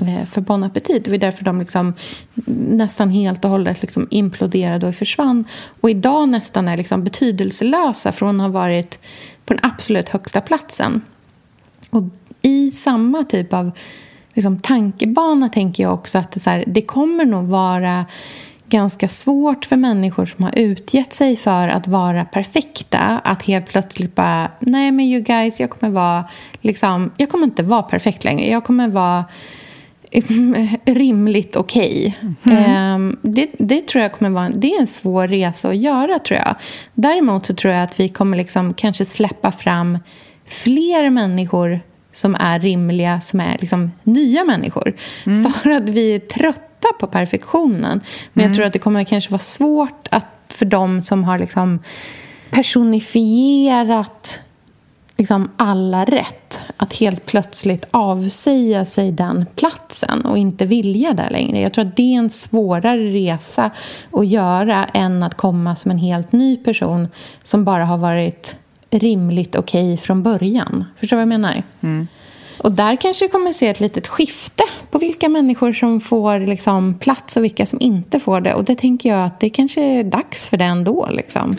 [0.00, 1.04] Eh, för Bon Appetit.
[1.04, 1.94] Det var därför de liksom
[2.54, 5.44] nästan helt och hållet liksom imploderade och försvann.
[5.80, 8.98] Och idag nästan är liksom betydelselösa från att ha varit
[9.44, 11.02] på den absolut högsta platsen.
[11.90, 12.02] Och
[12.42, 13.70] i samma typ av
[14.34, 18.06] liksom, tankebana tänker jag också att det, så här, det kommer nog vara
[18.68, 24.14] ganska svårt för människor som har utgett sig för att vara perfekta att helt plötsligt
[24.14, 26.24] bara, nej men you guys, jag kommer vara
[26.60, 28.50] liksom, jag kommer inte vara perfekt längre.
[28.50, 29.24] Jag kommer vara
[30.84, 32.18] rimligt okej.
[32.44, 36.18] Ehm, det, det tror jag kommer vara en, det är en svår resa att göra
[36.18, 36.54] tror jag.
[36.94, 39.98] Däremot så tror jag att vi kommer liksom kanske släppa fram
[40.46, 41.80] fler människor
[42.12, 44.96] som är rimliga, som är liksom nya människor.
[45.62, 48.00] För att vi är trötta på perfektionen.
[48.32, 51.78] Men jag tror att det kommer kanske vara svårt att för dem som har liksom
[52.50, 54.38] personifierat
[55.18, 61.60] liksom alla rätt att helt plötsligt avsäga sig den platsen och inte vilja där längre.
[61.60, 63.70] Jag tror att det är en svårare resa
[64.10, 67.08] att göra än att komma som en helt ny person
[67.44, 68.56] som bara har varit
[68.90, 70.84] rimligt okej från början.
[71.00, 71.62] Förstår du vad jag menar?
[72.58, 76.94] Och där kanske det kommer se ett litet skifte på vilka människor som får liksom
[76.94, 78.54] plats och vilka som inte får det.
[78.54, 81.08] Och det tänker jag att det kanske är dags för det ändå.
[81.10, 81.56] Liksom.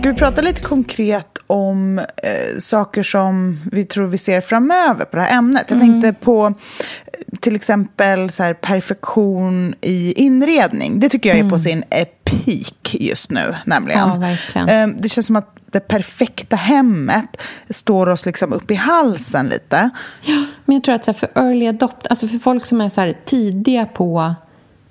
[0.00, 5.16] Ska vi prata lite konkret om eh, saker som vi tror vi ser framöver på
[5.16, 5.64] det här ämnet?
[5.68, 11.00] Jag tänkte på eh, till exempel så här, perfektion i inredning.
[11.00, 14.36] Det tycker jag är på sin eh, peak just nu, nämligen.
[14.54, 14.68] Ja.
[14.68, 17.36] Eh, det känns som att det perfekta hemmet
[17.70, 19.90] står oss liksom upp i halsen lite.
[20.22, 22.88] Ja, men jag tror att så här, för early adopt, alltså för folk som är
[22.88, 24.34] så här tidiga på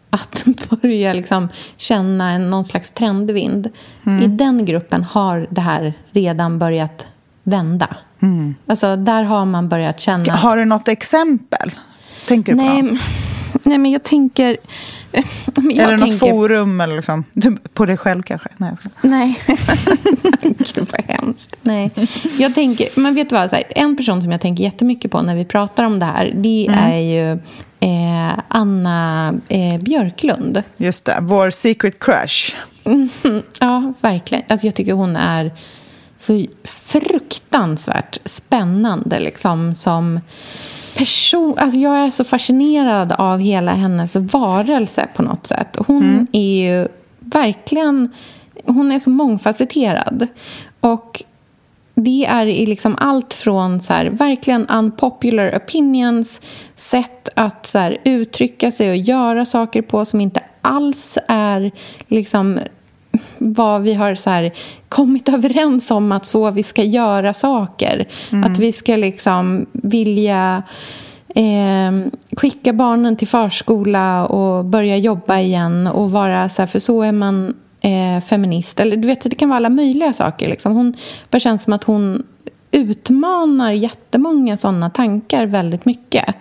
[0.10, 3.70] att börja liksom känna en, någon slags trendvind.
[4.24, 7.05] I den gruppen har det här redan börjat
[7.43, 7.88] vända.
[8.68, 10.34] Alltså, där har man börjat känna...
[10.34, 11.72] Har du något exempel?
[12.28, 12.91] Tänker du på nej, något?
[13.53, 14.57] m- nej, men jag tänker...
[15.12, 17.24] Jag Eller något forum eller liksom.
[17.74, 18.49] På dig själv kanske?
[18.57, 19.10] Nej, jag.
[19.10, 19.39] Nej.
[20.41, 21.55] Gud vad hemskt.
[21.62, 21.91] Nej.
[22.39, 25.36] Jag tänker, men vet du vad, här, en person som jag tänker jättemycket på när
[25.36, 27.32] vi pratar om det här, det är ju
[27.80, 30.64] eh, Anna eh, Björklund.
[30.78, 32.55] Just det, vår secret crush.
[33.60, 34.43] Ja, verkligen.
[34.47, 35.51] Alltså, jag tycker hon är
[36.20, 40.20] så fruktansvärt spännande liksom, som
[41.00, 41.56] person.
[41.58, 45.78] Alltså, jag är så fascinerad av hela hennes varelse på något sätt.
[45.88, 46.88] Hon är ju
[47.20, 48.10] verkligen...
[48.66, 50.28] Hon är så mångfacetterad.
[50.80, 51.24] Och
[51.95, 56.41] det är i liksom allt från så här, verkligen unpopular opinions,
[56.76, 61.72] sätt att så här, uttrycka sig och göra saker på som inte alls är
[62.08, 62.60] liksom
[63.40, 64.52] vad vi har så här,
[64.90, 68.08] kommit överens om att så vi ska göra saker.
[68.46, 70.64] Att vi ska liksom vilja
[71.36, 77.02] eh, skicka barnen till förskola och börja jobba igen och vara så här, för så
[77.02, 78.80] är man eh, feminist.
[78.80, 80.50] Eller du vet, det kan vara alla möjliga saker.
[80.50, 80.74] Liksom.
[80.74, 80.94] Hon
[81.30, 82.24] bara känns som att hon
[82.72, 86.36] utmanar jättemånga sådana tankar väldigt mycket.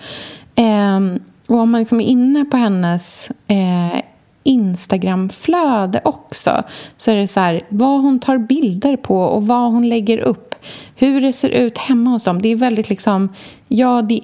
[0.55, 1.01] Eh,
[1.47, 4.01] och om man liksom är inne på hennes eh,
[4.43, 6.63] Instagramflöde också
[6.97, 10.55] så är det så här, vad hon tar bilder på och vad hon lägger upp.
[10.95, 12.43] Hur det ser ut hemma hos dem.
[12.43, 13.29] Det är väldigt liksom...
[13.69, 14.21] Ja, det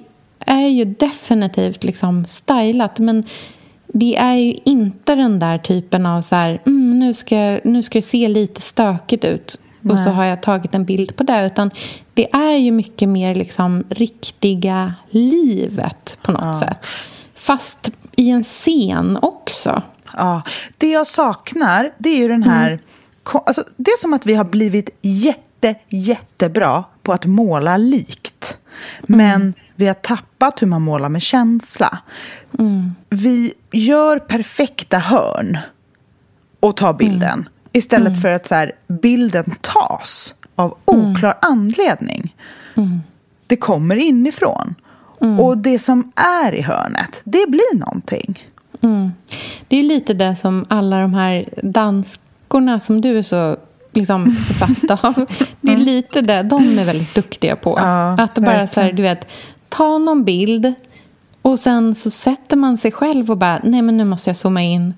[0.46, 3.24] är ju definitivt liksom stylat men
[3.86, 7.98] det är ju inte den där typen av så här, mm, nu, ska, nu ska
[7.98, 11.46] det se lite stökigt ut och så har jag tagit en bild på det.
[11.46, 11.70] Utan
[12.14, 16.86] det är ju mycket mer liksom riktiga livet på något sätt.
[17.34, 19.82] Fast i en scen också.
[20.16, 20.42] Ja,
[20.78, 22.78] det jag saknar, det är ju den här...
[23.22, 28.58] ko- Alltså, det är som att vi har blivit jätte, jättebra på att måla likt.
[29.02, 31.98] Men vi har tappat hur man målar med känsla.
[33.10, 35.58] Vi gör perfekta hörn
[36.60, 37.48] och tar bilden.
[37.72, 42.34] Istället för att så här, bilden tas av oklar anledning.
[43.46, 44.74] Det kommer inifrån.
[45.40, 48.48] Och det som är i hörnet, det blir någonting.
[49.68, 53.57] Det är lite det som alla de här danskorna som du är så
[53.93, 55.26] liksom besatt av.
[55.61, 57.78] Det är lite det de är väldigt duktiga på.
[57.78, 59.26] Ja, att bara så här, du vet,
[59.68, 60.74] ta någon bild
[61.45, 64.62] och sen så sätter man sig själv och bara, nej men nu måste jag zooma
[64.62, 64.95] in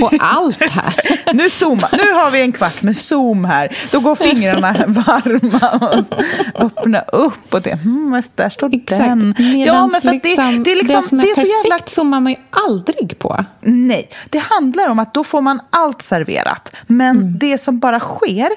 [0.00, 0.94] på allt här.
[1.32, 1.88] Nu zooma.
[1.92, 3.76] Nu har vi en kvart med zoom här.
[3.90, 7.54] Då går fingrarna varma och öppna upp.
[7.54, 9.04] Och det, hmm, där står Exakt.
[9.04, 9.34] den.
[9.38, 11.70] Medans men för liksom, det, det är liksom, det som är, det är så perfekt
[11.70, 13.44] jävla zoomar man ju aldrig på.
[13.60, 16.72] Nej, det handlar om att då får man allt serverat.
[16.86, 17.38] Men Mm.
[17.38, 18.48] det som bara sker,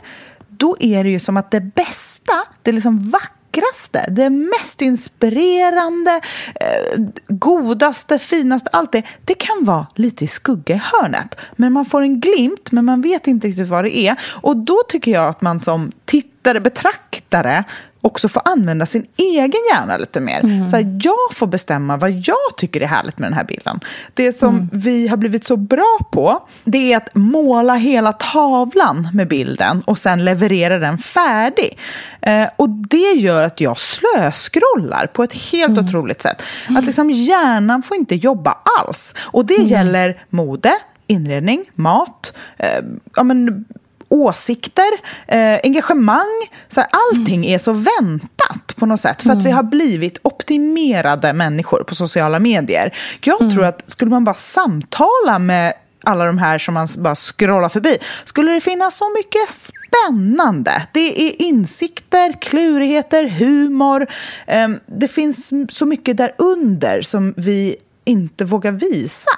[0.48, 3.10] då är det ju som att det bästa, det liksom
[3.54, 6.22] vackraste, det mest inspirerande,
[6.56, 11.36] eh, godaste, finaste, allt det, det kan vara lite i skugga i hörnet.
[11.56, 14.16] Men man får en glimt, men man vet inte riktigt vad det är.
[14.41, 17.64] Och då tycker jag att man som tittare, betraktare,
[18.04, 20.68] också får använda sin egen hjärna lite mer.
[20.70, 23.80] Så här, jag får bestämma vad jag tycker är härligt med den här bilden.
[24.14, 29.28] Det som vi har blivit så bra på, det är att måla hela tavlan med
[29.28, 31.78] bilden och sen leverera den färdig.
[32.22, 36.41] Eh, och det gör att jag slöskrollar på ett helt otroligt sätt.
[36.78, 39.16] Att liksom hjärnan får inte jobba alls.
[39.20, 40.74] Och det gäller mode,
[41.08, 42.84] inredning, mat, eh,
[43.16, 43.66] ja, men,
[44.14, 44.91] åsikter,
[45.28, 46.47] eh, engagemang.
[46.68, 49.24] Så här, allting är så väntat på något sätt.
[49.24, 52.95] För att vi har blivit optimerade människor på sociala medier.
[53.22, 57.70] Jag tror att skulle man bara samtala med alla de här som man bara scrollar
[57.70, 60.88] förbi, skulle det finnas så mycket spännande.
[60.93, 64.07] Det är insikter, klurigheter, humor.
[64.47, 67.76] Eh, det finns så mycket där under som vi
[68.06, 69.32] inte vågar visa.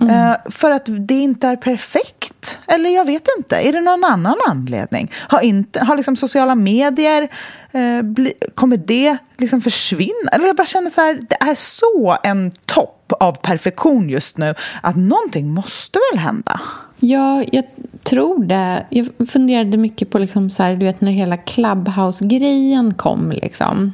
[0.00, 2.60] Eh, för att det inte är perfekt.
[2.66, 3.56] Eller jag vet inte.
[3.56, 5.12] Är det någon annan anledning?
[5.14, 7.28] Har, inte, har liksom sociala medier,
[7.72, 10.30] eh, bli, kommer det liksom försvinna?
[10.32, 14.54] Eller jag bara känner så här, det är så en topp av perfektion just nu
[14.80, 16.60] att någonting måste väl hända?
[16.98, 17.64] Ja, jag
[18.02, 18.86] tror det.
[18.90, 23.32] Jag funderade mycket på liksom så här, du vet, när hela Clubhouse-grejen kom.
[23.32, 23.92] Liksom.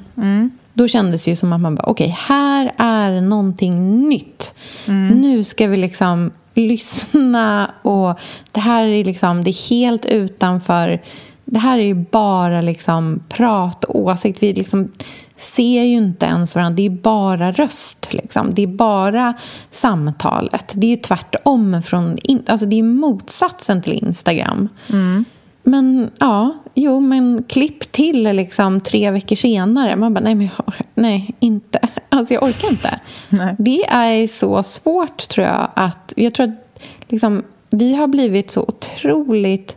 [0.75, 4.55] Då kändes det ju som att man bara, okej, här är någonting nytt.
[5.21, 8.19] Nu ska vi liksom lyssna och
[8.53, 11.03] det här är liksom, det är helt utanför.
[11.45, 14.43] Det här är ju bara liksom prat och åsikt.
[14.43, 14.93] Vi liksom
[15.37, 16.77] ser ju inte ens varandra.
[16.77, 18.09] Det är bara röst.
[18.11, 18.55] Liksom.
[18.55, 19.35] Det är bara
[19.71, 20.73] samtalet.
[20.75, 21.83] Det är tvärtom.
[21.83, 24.69] Från, in- alltså det är motsatsen till Instagram.
[25.63, 29.97] Men ja, jo, men klipp till liksom tre veckor senare.
[29.97, 31.79] Man bara, nej, men jag, nej, inte.
[32.09, 33.01] Alltså jag orkar inte.
[33.29, 33.55] Nej.
[33.59, 38.63] Det är så svårt tror jag att, jag tror att liksom, vi har blivit så
[38.63, 39.77] otroligt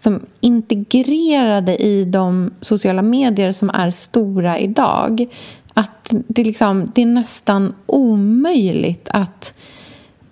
[0.00, 5.26] som integrerade i de sociala medier som är stora idag.
[5.74, 9.54] Att det, liksom, det är nästan omöjligt att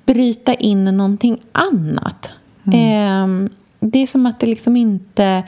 [0.04, 2.30] bryta in någonting annat.
[2.64, 3.26] Eh,
[3.82, 5.42] det är som att det liksom inte...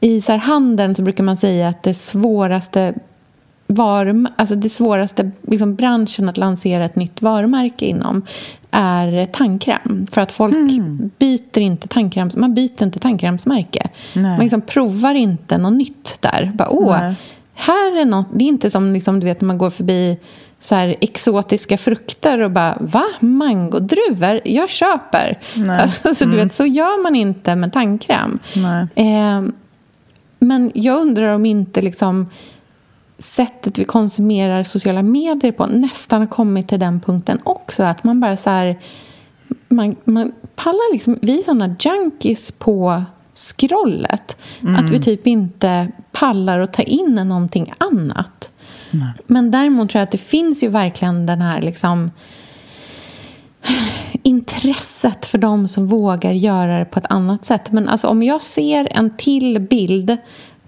[0.00, 2.94] I så här handeln så brukar man säga att det svåraste
[3.66, 8.22] var, alltså det svåraste liksom branschen att lansera ett nytt varumärke inom
[8.70, 10.06] är tandkräm.
[10.10, 10.56] För att folk
[11.18, 13.88] byter inte tandkräms, man byter inte tandkrämsmärke.
[14.14, 14.22] Nej.
[14.22, 16.52] Man liksom provar inte något nytt där.
[16.54, 17.14] Bara, Åh, Nej.
[17.54, 20.18] här är något, det är inte som liksom, du vet, när man går förbi
[20.66, 23.04] så här exotiska frukter och bara va?
[23.20, 24.40] Mangodruvor?
[24.44, 25.38] Jag köper.
[25.80, 28.38] Alltså, så, du vet, så gör man inte med tandkräm.
[28.94, 29.42] Eh,
[30.38, 32.30] men jag undrar om inte liksom
[33.18, 37.82] sättet vi konsumerar sociala medier på nästan har kommit till den punkten också.
[37.82, 38.78] Att man bara så här...
[39.68, 41.18] Man, man pallar liksom...
[41.22, 43.04] Vi är såna junkies på
[43.34, 44.36] scrollet.
[44.78, 48.50] Att vi typ inte pallar att ta in någonting annat.
[49.26, 52.10] Men däremot tror jag att det finns ju verkligen den här liksom
[54.22, 57.72] intresset för de som vågar göra det på ett annat sätt.
[57.72, 60.16] Men alltså om jag ser en till bild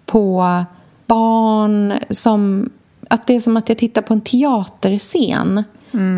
[0.07, 0.65] på
[1.07, 2.71] barn som...
[3.11, 5.65] Att det är som att jag tittar på en teaterscen.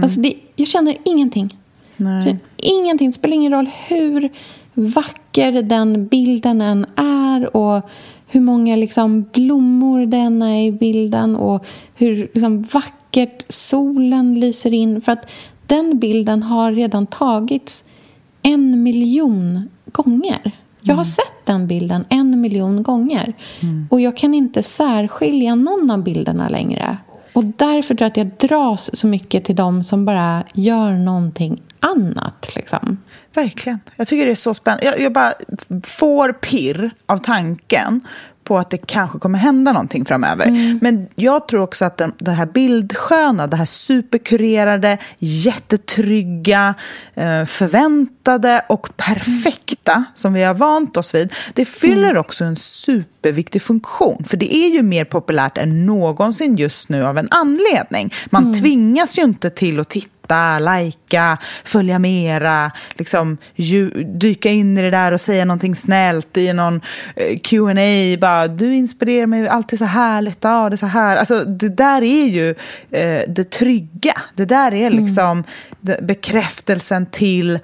[0.02, 1.58] Alltså det, jag känner ingenting.
[1.96, 3.08] Jag känner Ingenting.
[3.10, 4.30] Det spelar ingen roll hur
[4.74, 7.90] vacker den bilden än är och
[8.32, 11.64] hur många liksom blommor det än är i bilden och
[11.94, 15.00] hur liksom vackert solen lyser in.
[15.00, 15.30] För att
[15.66, 17.84] den bilden har redan tagits
[18.42, 20.52] en miljon gånger.
[20.80, 23.34] Jag har sett den bilden en miljon gånger.
[23.90, 26.96] Och jag kan inte särskilja någon av bilderna längre.
[27.32, 31.62] Och därför tror jag att jag dras så mycket till de som bara gör någonting
[31.80, 32.52] annat.
[32.56, 32.98] Liksom.
[33.34, 33.80] Verkligen.
[33.96, 34.84] Jag tycker det är så spännande.
[34.84, 35.32] Jag, jag bara
[35.84, 38.00] får pirr av tanken
[38.50, 40.78] på att det kanske kommer hända någonting framöver.
[40.80, 46.74] Men jag tror också att den, det här bildsköna, det här superkurerade, jättetrygga,
[47.14, 53.62] eh, förväntade och perfekta som vi har vant oss vid, det fyller också en superviktig
[53.62, 54.24] funktion.
[54.24, 58.14] För det är ju mer populärt än någonsin just nu av en anledning.
[58.30, 64.78] Man tvingas ju inte till att titta titta, lajka, följa mera, liksom, ju, dyka in
[64.78, 66.80] i det där och säga någonting snällt i någon
[67.16, 71.16] eh, Q&A bara du inspirerar mig, alltid så härligt, ja det är så här.
[71.16, 72.50] Alltså det där är ju
[72.90, 75.44] eh, det trygga, det där är liksom
[75.80, 77.58] det, bekräftelsen till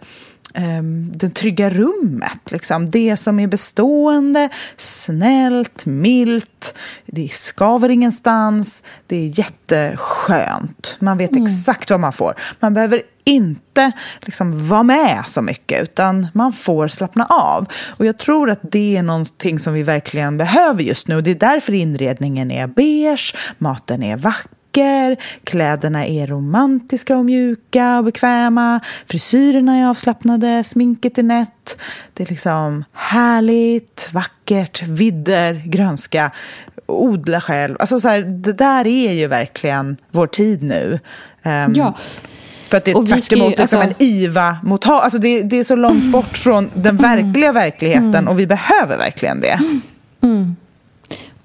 [0.57, 2.50] ehm, det trygga rummet.
[2.50, 2.90] Liksom.
[2.90, 6.74] Det som är bestående, snällt, milt,
[7.07, 10.96] det skaver ingenstans, det är jätteskönt.
[11.00, 12.34] Man vet exakt vad man får.
[12.61, 17.66] Man behöver inte liksom vara med så mycket, utan man får slappna av.
[17.88, 21.16] Och jag tror att det är någonting som vi verkligen behöver just nu.
[21.16, 27.24] Och det är därför inredningen är beige, maten är vacker vacker, kläderna är romantiska och
[27.24, 31.77] mjuka och bekväma, frisyrerna är avslappnade, sminket är nätt.
[32.14, 36.31] Det är liksom härligt, vackert, vidder, grönska,
[36.87, 37.77] odla själv.
[37.81, 40.99] Alltså så här, det där är ju verkligen vår tid nu.
[41.43, 41.95] Ehm, Ja.
[42.68, 44.87] För att det är Och vi tvärt ska ju- emot liksom alltså- en IVA mot
[44.87, 49.41] alltså det, det är så långt bort från den verkliga verkligheten och vi behöver verkligen
[49.41, 49.59] det.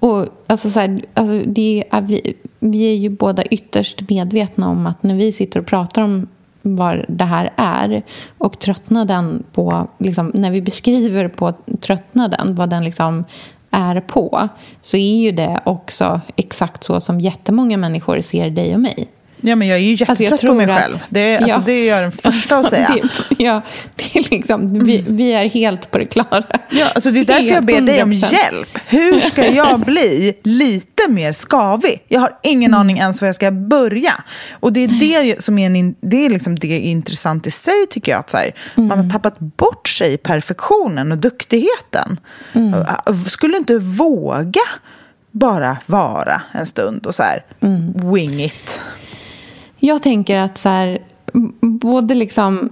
[0.02, 4.86] Och alltså så här, alltså det är, vi, vi är ju båda ytterst medvetna om
[4.86, 6.28] att när vi sitter och pratar om
[6.62, 8.02] vad det här är
[8.38, 13.24] och tröttnaden på, liksom, när vi beskriver på tröttnaden, vad den liksom
[13.70, 14.48] är på,
[14.80, 19.08] så är ju det också exakt så som jättemånga människor ser dig och mig.
[19.44, 21.04] Ja, men jag är ju jättetrött Alltså, jag på mig att- själv.
[21.08, 21.62] Det, är- alltså, Ja.
[21.66, 22.96] det är jag den första att säga.
[23.30, 23.62] Det, ja,
[23.96, 26.44] det är liksom, vi, vi är helt på det klara.
[26.70, 28.32] Ja, alltså det är därför jag ber dig om 100%.
[28.32, 28.78] hjälp.
[28.86, 32.02] Hur ska jag bli lite mer skavig?
[32.08, 32.80] Jag har ingen Mm.
[32.80, 34.14] aning ens var jag ska börja.
[34.52, 38.12] Och det är det som är, en, det är liksom det intressant i sig, tycker
[38.12, 38.18] jag.
[38.18, 39.04] Att så här, Man Mm.
[39.04, 42.20] har tappat bort sig i perfektionen och duktigheten.
[42.52, 42.74] Mm.
[43.26, 44.60] Skulle inte våga
[45.30, 48.12] bara vara en stund och så här, Mm.
[48.14, 48.82] wing it.
[49.84, 50.98] Jag tänker att så här,
[51.60, 52.70] både liksom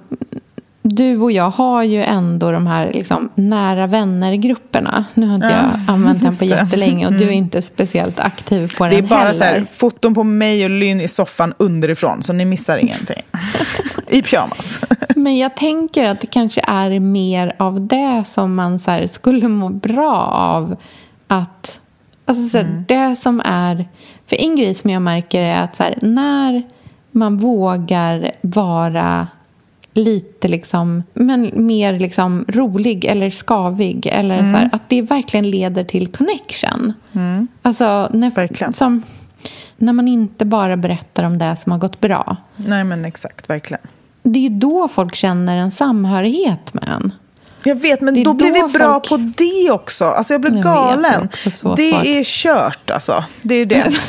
[0.82, 5.04] du och jag har ju ändå de här liksom, nära vänner-grupperna.
[5.14, 5.52] Nu har inte Ja,
[5.86, 6.44] jag använt den på.
[6.44, 6.58] Mm.
[6.58, 9.32] jättelänge och du är inte speciellt aktiv på Det är den bara heller.
[9.32, 13.22] så här, foton på mig och Lynn i soffan underifrån, så ni missar ingenting.
[14.08, 14.80] I pyjamas.
[15.16, 19.48] Men jag tänker att det kanske är mer av det som man så här, skulle
[19.48, 20.76] må bra av.
[21.26, 21.80] Att,
[22.24, 22.84] alltså så här, Mm.
[22.88, 23.88] Det som är...
[24.26, 26.62] För en grej som jag märker är att när
[27.10, 29.26] man vågar vara
[29.94, 34.06] lite liksom, men mer liksom rolig eller skavig.
[34.06, 36.92] Eller så här, att det verkligen leder till connection.
[37.62, 38.72] Alltså, när, Verkligen.
[38.72, 39.02] Som,
[39.76, 42.36] när man inte bara berättar om det som har gått bra.
[42.56, 43.82] Nej men exakt, verkligen.
[44.22, 47.12] Det är ju då folk känner en samhörighet med en.
[47.62, 50.04] Jag vet, men är då blir då vi bra folk- på det också.
[50.04, 51.28] Alltså jag blir Jag vet, det är galen.
[51.32, 52.04] så det svårt.
[52.06, 53.24] är kört alltså.
[53.42, 53.92] Det är det.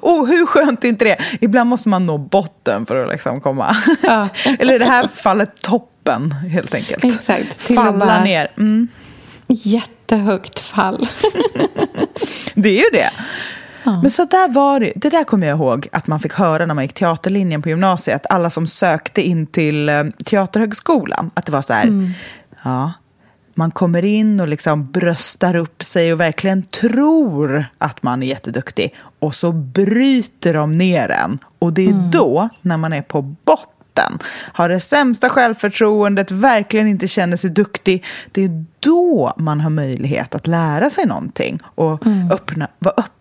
[0.00, 1.16] Och hur skönt är inte det?
[1.40, 3.76] Ibland måste man nå botten för att liksom komma.
[4.58, 7.04] Eller i det här fallet toppen, helt enkelt.
[7.04, 8.50] Exakt, till Falla ner.
[8.56, 8.88] Mm,
[9.48, 11.08] Jättehögt fall.
[12.54, 13.10] det är ju det.
[14.02, 14.92] Men så där var det.
[14.96, 18.26] Det där kommer jag ihåg att man fick höra när man gick teaterlinjen på gymnasiet.
[18.30, 21.30] Alla som sökte in till eh, Teaterhögskolan.
[21.34, 22.14] Att det var så här,
[22.64, 22.92] ja,
[23.54, 28.94] man kommer in och liksom bröstar upp sig och verkligen tror att man är jätteduktig.
[29.18, 31.38] Och så bryter de ner en.
[31.58, 34.18] Och det är då, när man är på botten,
[34.52, 38.04] har det sämsta självförtroendet, verkligen inte känner sig duktig.
[38.32, 43.17] Det är då man har möjlighet att lära sig någonting och öppna, vara öppen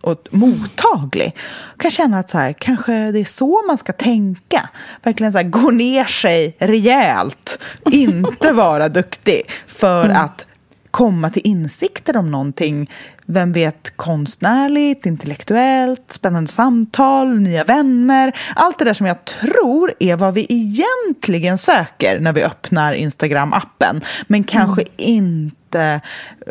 [0.00, 1.36] och mottaglig.
[1.72, 4.68] Jag kan känna att så här, kanske det är så man ska tänka.
[5.02, 7.58] Verkligen så här, gå ner sig rejält,
[7.90, 10.46] inte vara duktig för att
[10.90, 12.90] komma till insikter om någonting.
[13.26, 18.32] Vem vet, konstnärligt, intellektuellt, spännande samtal, nya vänner.
[18.54, 24.04] Allt det där som jag tror är vad vi egentligen söker när vi öppnar Instagram-appen.
[24.26, 26.00] Men kanske inte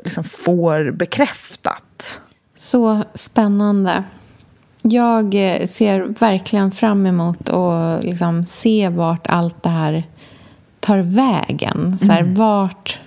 [0.04, 2.22] liksom får bekräftat.
[2.60, 4.04] Så spännande.
[4.82, 10.04] Jag eh, ser verkligen fram emot att liksom se vart allt det här
[10.80, 11.98] tar vägen.
[12.02, 13.00] Så här, vart,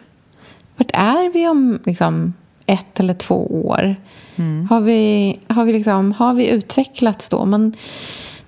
[0.77, 2.35] vart är vi om liksom,
[2.67, 3.97] ett eller två år?
[4.71, 7.45] Har, vi, har, vi liksom, har vi utvecklats då?
[7.45, 7.77] Man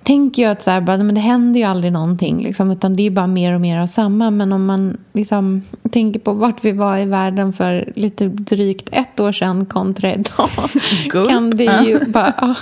[0.05, 2.43] tänker ju att så här, bara, men det händer ju aldrig någonting.
[2.43, 4.31] Liksom, utan det är bara mer och mer av samma.
[4.31, 9.19] Men om man liksom, tänker på vart vi var i världen för lite drygt ett
[9.19, 10.49] år sedan kontra idag.
[11.09, 11.29] Guld.
[11.29, 12.33] kan det ju bara...
[12.41, 12.55] ja.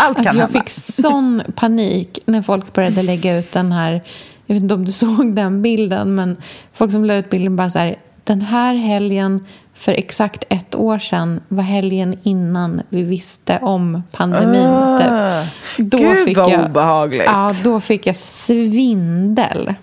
[0.00, 4.02] Allt kan alltså, jag fick sån panik när folk började lägga ut den här...
[4.46, 6.36] Jag vet inte om du såg den bilden, men
[6.72, 7.98] folk som la ut bilden bara så här...
[8.24, 14.66] Den här helgen för exakt ett år sedan var helgen innan vi visste om pandemin.
[14.66, 15.46] Ah,
[15.76, 15.90] typ.
[15.90, 17.26] Gud, vad obehagligt.
[17.26, 19.74] Ja, då fick jag svindel.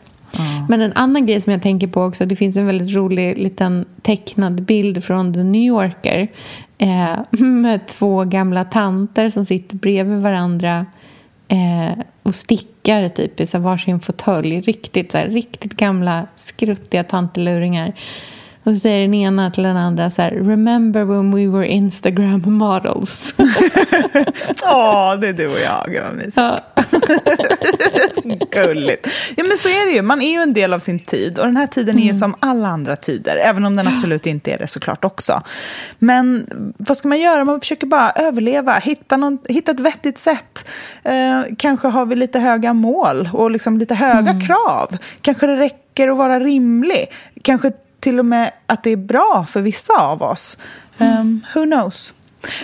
[0.69, 3.85] Men en annan grej som jag tänker på också, det finns en väldigt rolig liten
[4.01, 6.27] tecknad bild från The New Yorker
[6.77, 10.85] eh, med två gamla tanter som sitter bredvid varandra
[11.47, 14.61] eh, och stickar typ i så varsin fåtölj.
[14.61, 17.93] Riktigt, så här, riktigt gamla skruttiga tanteluringar.
[18.63, 22.41] Och så säger den ena till den andra så här, Remember when we were Instagram
[22.45, 23.35] models?
[24.63, 26.01] Åh, det är du och jag.
[26.03, 26.37] Vad mysigt.
[26.37, 26.59] ja.
[28.51, 29.07] Gulligt.
[29.35, 30.01] Ja, men så är det ju.
[30.01, 31.39] Man är ju en del av sin tid.
[31.39, 33.35] Och den här tiden är ju som alla andra tider.
[33.35, 35.41] Även om den absolut inte är det såklart också.
[35.99, 36.47] Men
[36.77, 37.43] vad ska man göra?
[37.43, 38.73] Man försöker bara överleva.
[38.79, 40.67] Hitta, någon, hitta ett vettigt sätt.
[41.03, 44.97] Eh, kanske har vi lite höga mål och liksom lite höga krav.
[45.21, 47.11] Kanske det räcker att vara rimlig.
[47.41, 50.57] Kanske till och med att det är bra för vissa av oss.
[50.97, 52.13] Um, who knows?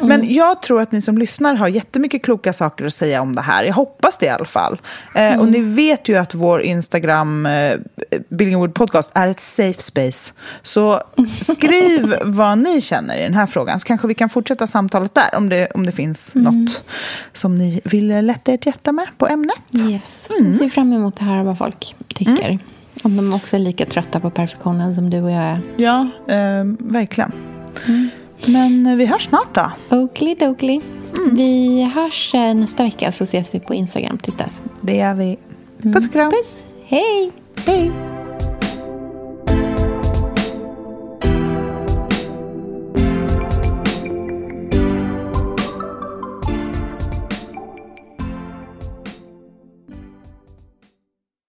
[0.01, 3.41] Men jag tror att ni som lyssnar har jättemycket kloka saker att säga om det
[3.41, 3.63] här.
[3.63, 4.77] Jag hoppas det i alla fall.
[5.15, 7.77] Eh, Och ni vet ju att vår Instagram, eh,
[8.29, 10.33] Billingwood Podcast, är ett safe space.
[10.63, 11.01] Så
[11.41, 15.29] skriv vad ni känner i den här frågan, så kanske vi kan fortsätta samtalet där,
[15.35, 16.83] om det, om det finns något
[17.33, 19.61] som ni vill lätta ert hjärta med på ämnet.
[19.73, 20.01] Yes.
[20.29, 22.59] Jag ser fram emot att höra vad folk tycker.
[23.04, 25.60] Om de också är lika trötta på perfektionen som du och jag är.
[25.78, 27.32] Ja, eh, verkligen.
[28.45, 29.95] Men eh, vi hörs snart då.
[29.98, 30.82] Oakley dokley.
[31.32, 34.62] Vi hörs eh, nästa vecka så ses vi på Instagram tills dess.
[34.82, 35.38] Det gör vi.
[35.82, 36.32] Puss och kram.
[36.32, 36.64] Puss!
[36.86, 37.32] Hej!
[37.66, 37.91] Hej.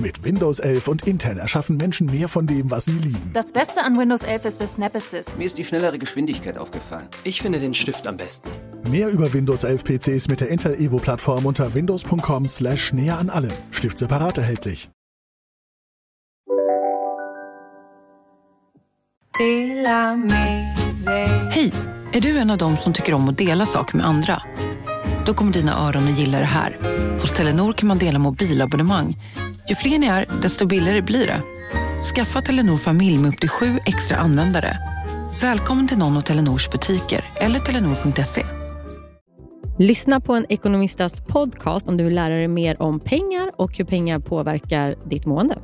[0.00, 3.30] Mit Windows 11 und Intel erschaffen Menschen mehr von dem, was sie lieben.
[3.34, 5.36] Das Beste an Windows 11 ist der Snap Assist.
[5.36, 7.06] Mir ist die schnellere Geschwindigkeit aufgefallen.
[7.22, 8.48] Ich finde den Stift am besten.
[8.90, 13.28] Mehr über Windows 11 PCs mit der Intel Evo Plattform unter windows.com slash näher an
[13.28, 13.52] allem.
[13.72, 14.88] Stift separat erhältlich.
[21.50, 21.72] Hej!
[22.12, 24.42] Är du en av dem som tycker om att dela saker med andra?
[25.26, 26.78] Då kommer dina öron att gilla det här.
[27.20, 29.16] Hos Telenor kan man dela mobilabonnemang
[29.68, 31.42] ju fler ni är, desto billigare blir det.
[32.14, 34.78] Skaffa Telenor familj med upp till sju extra användare.
[35.40, 38.44] Välkommen till någon av Telenors butiker eller telenor.se.
[39.78, 43.84] Lyssna på en ekonomistas podcast om du vill lära dig mer om pengar och hur
[43.84, 45.58] pengar påverkar ditt mående.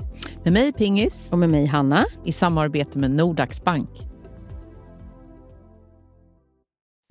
[0.45, 1.29] Med mig Pingis.
[1.33, 2.05] Och med mig Hanna.
[2.25, 3.89] I samarbete med Nordax Bank.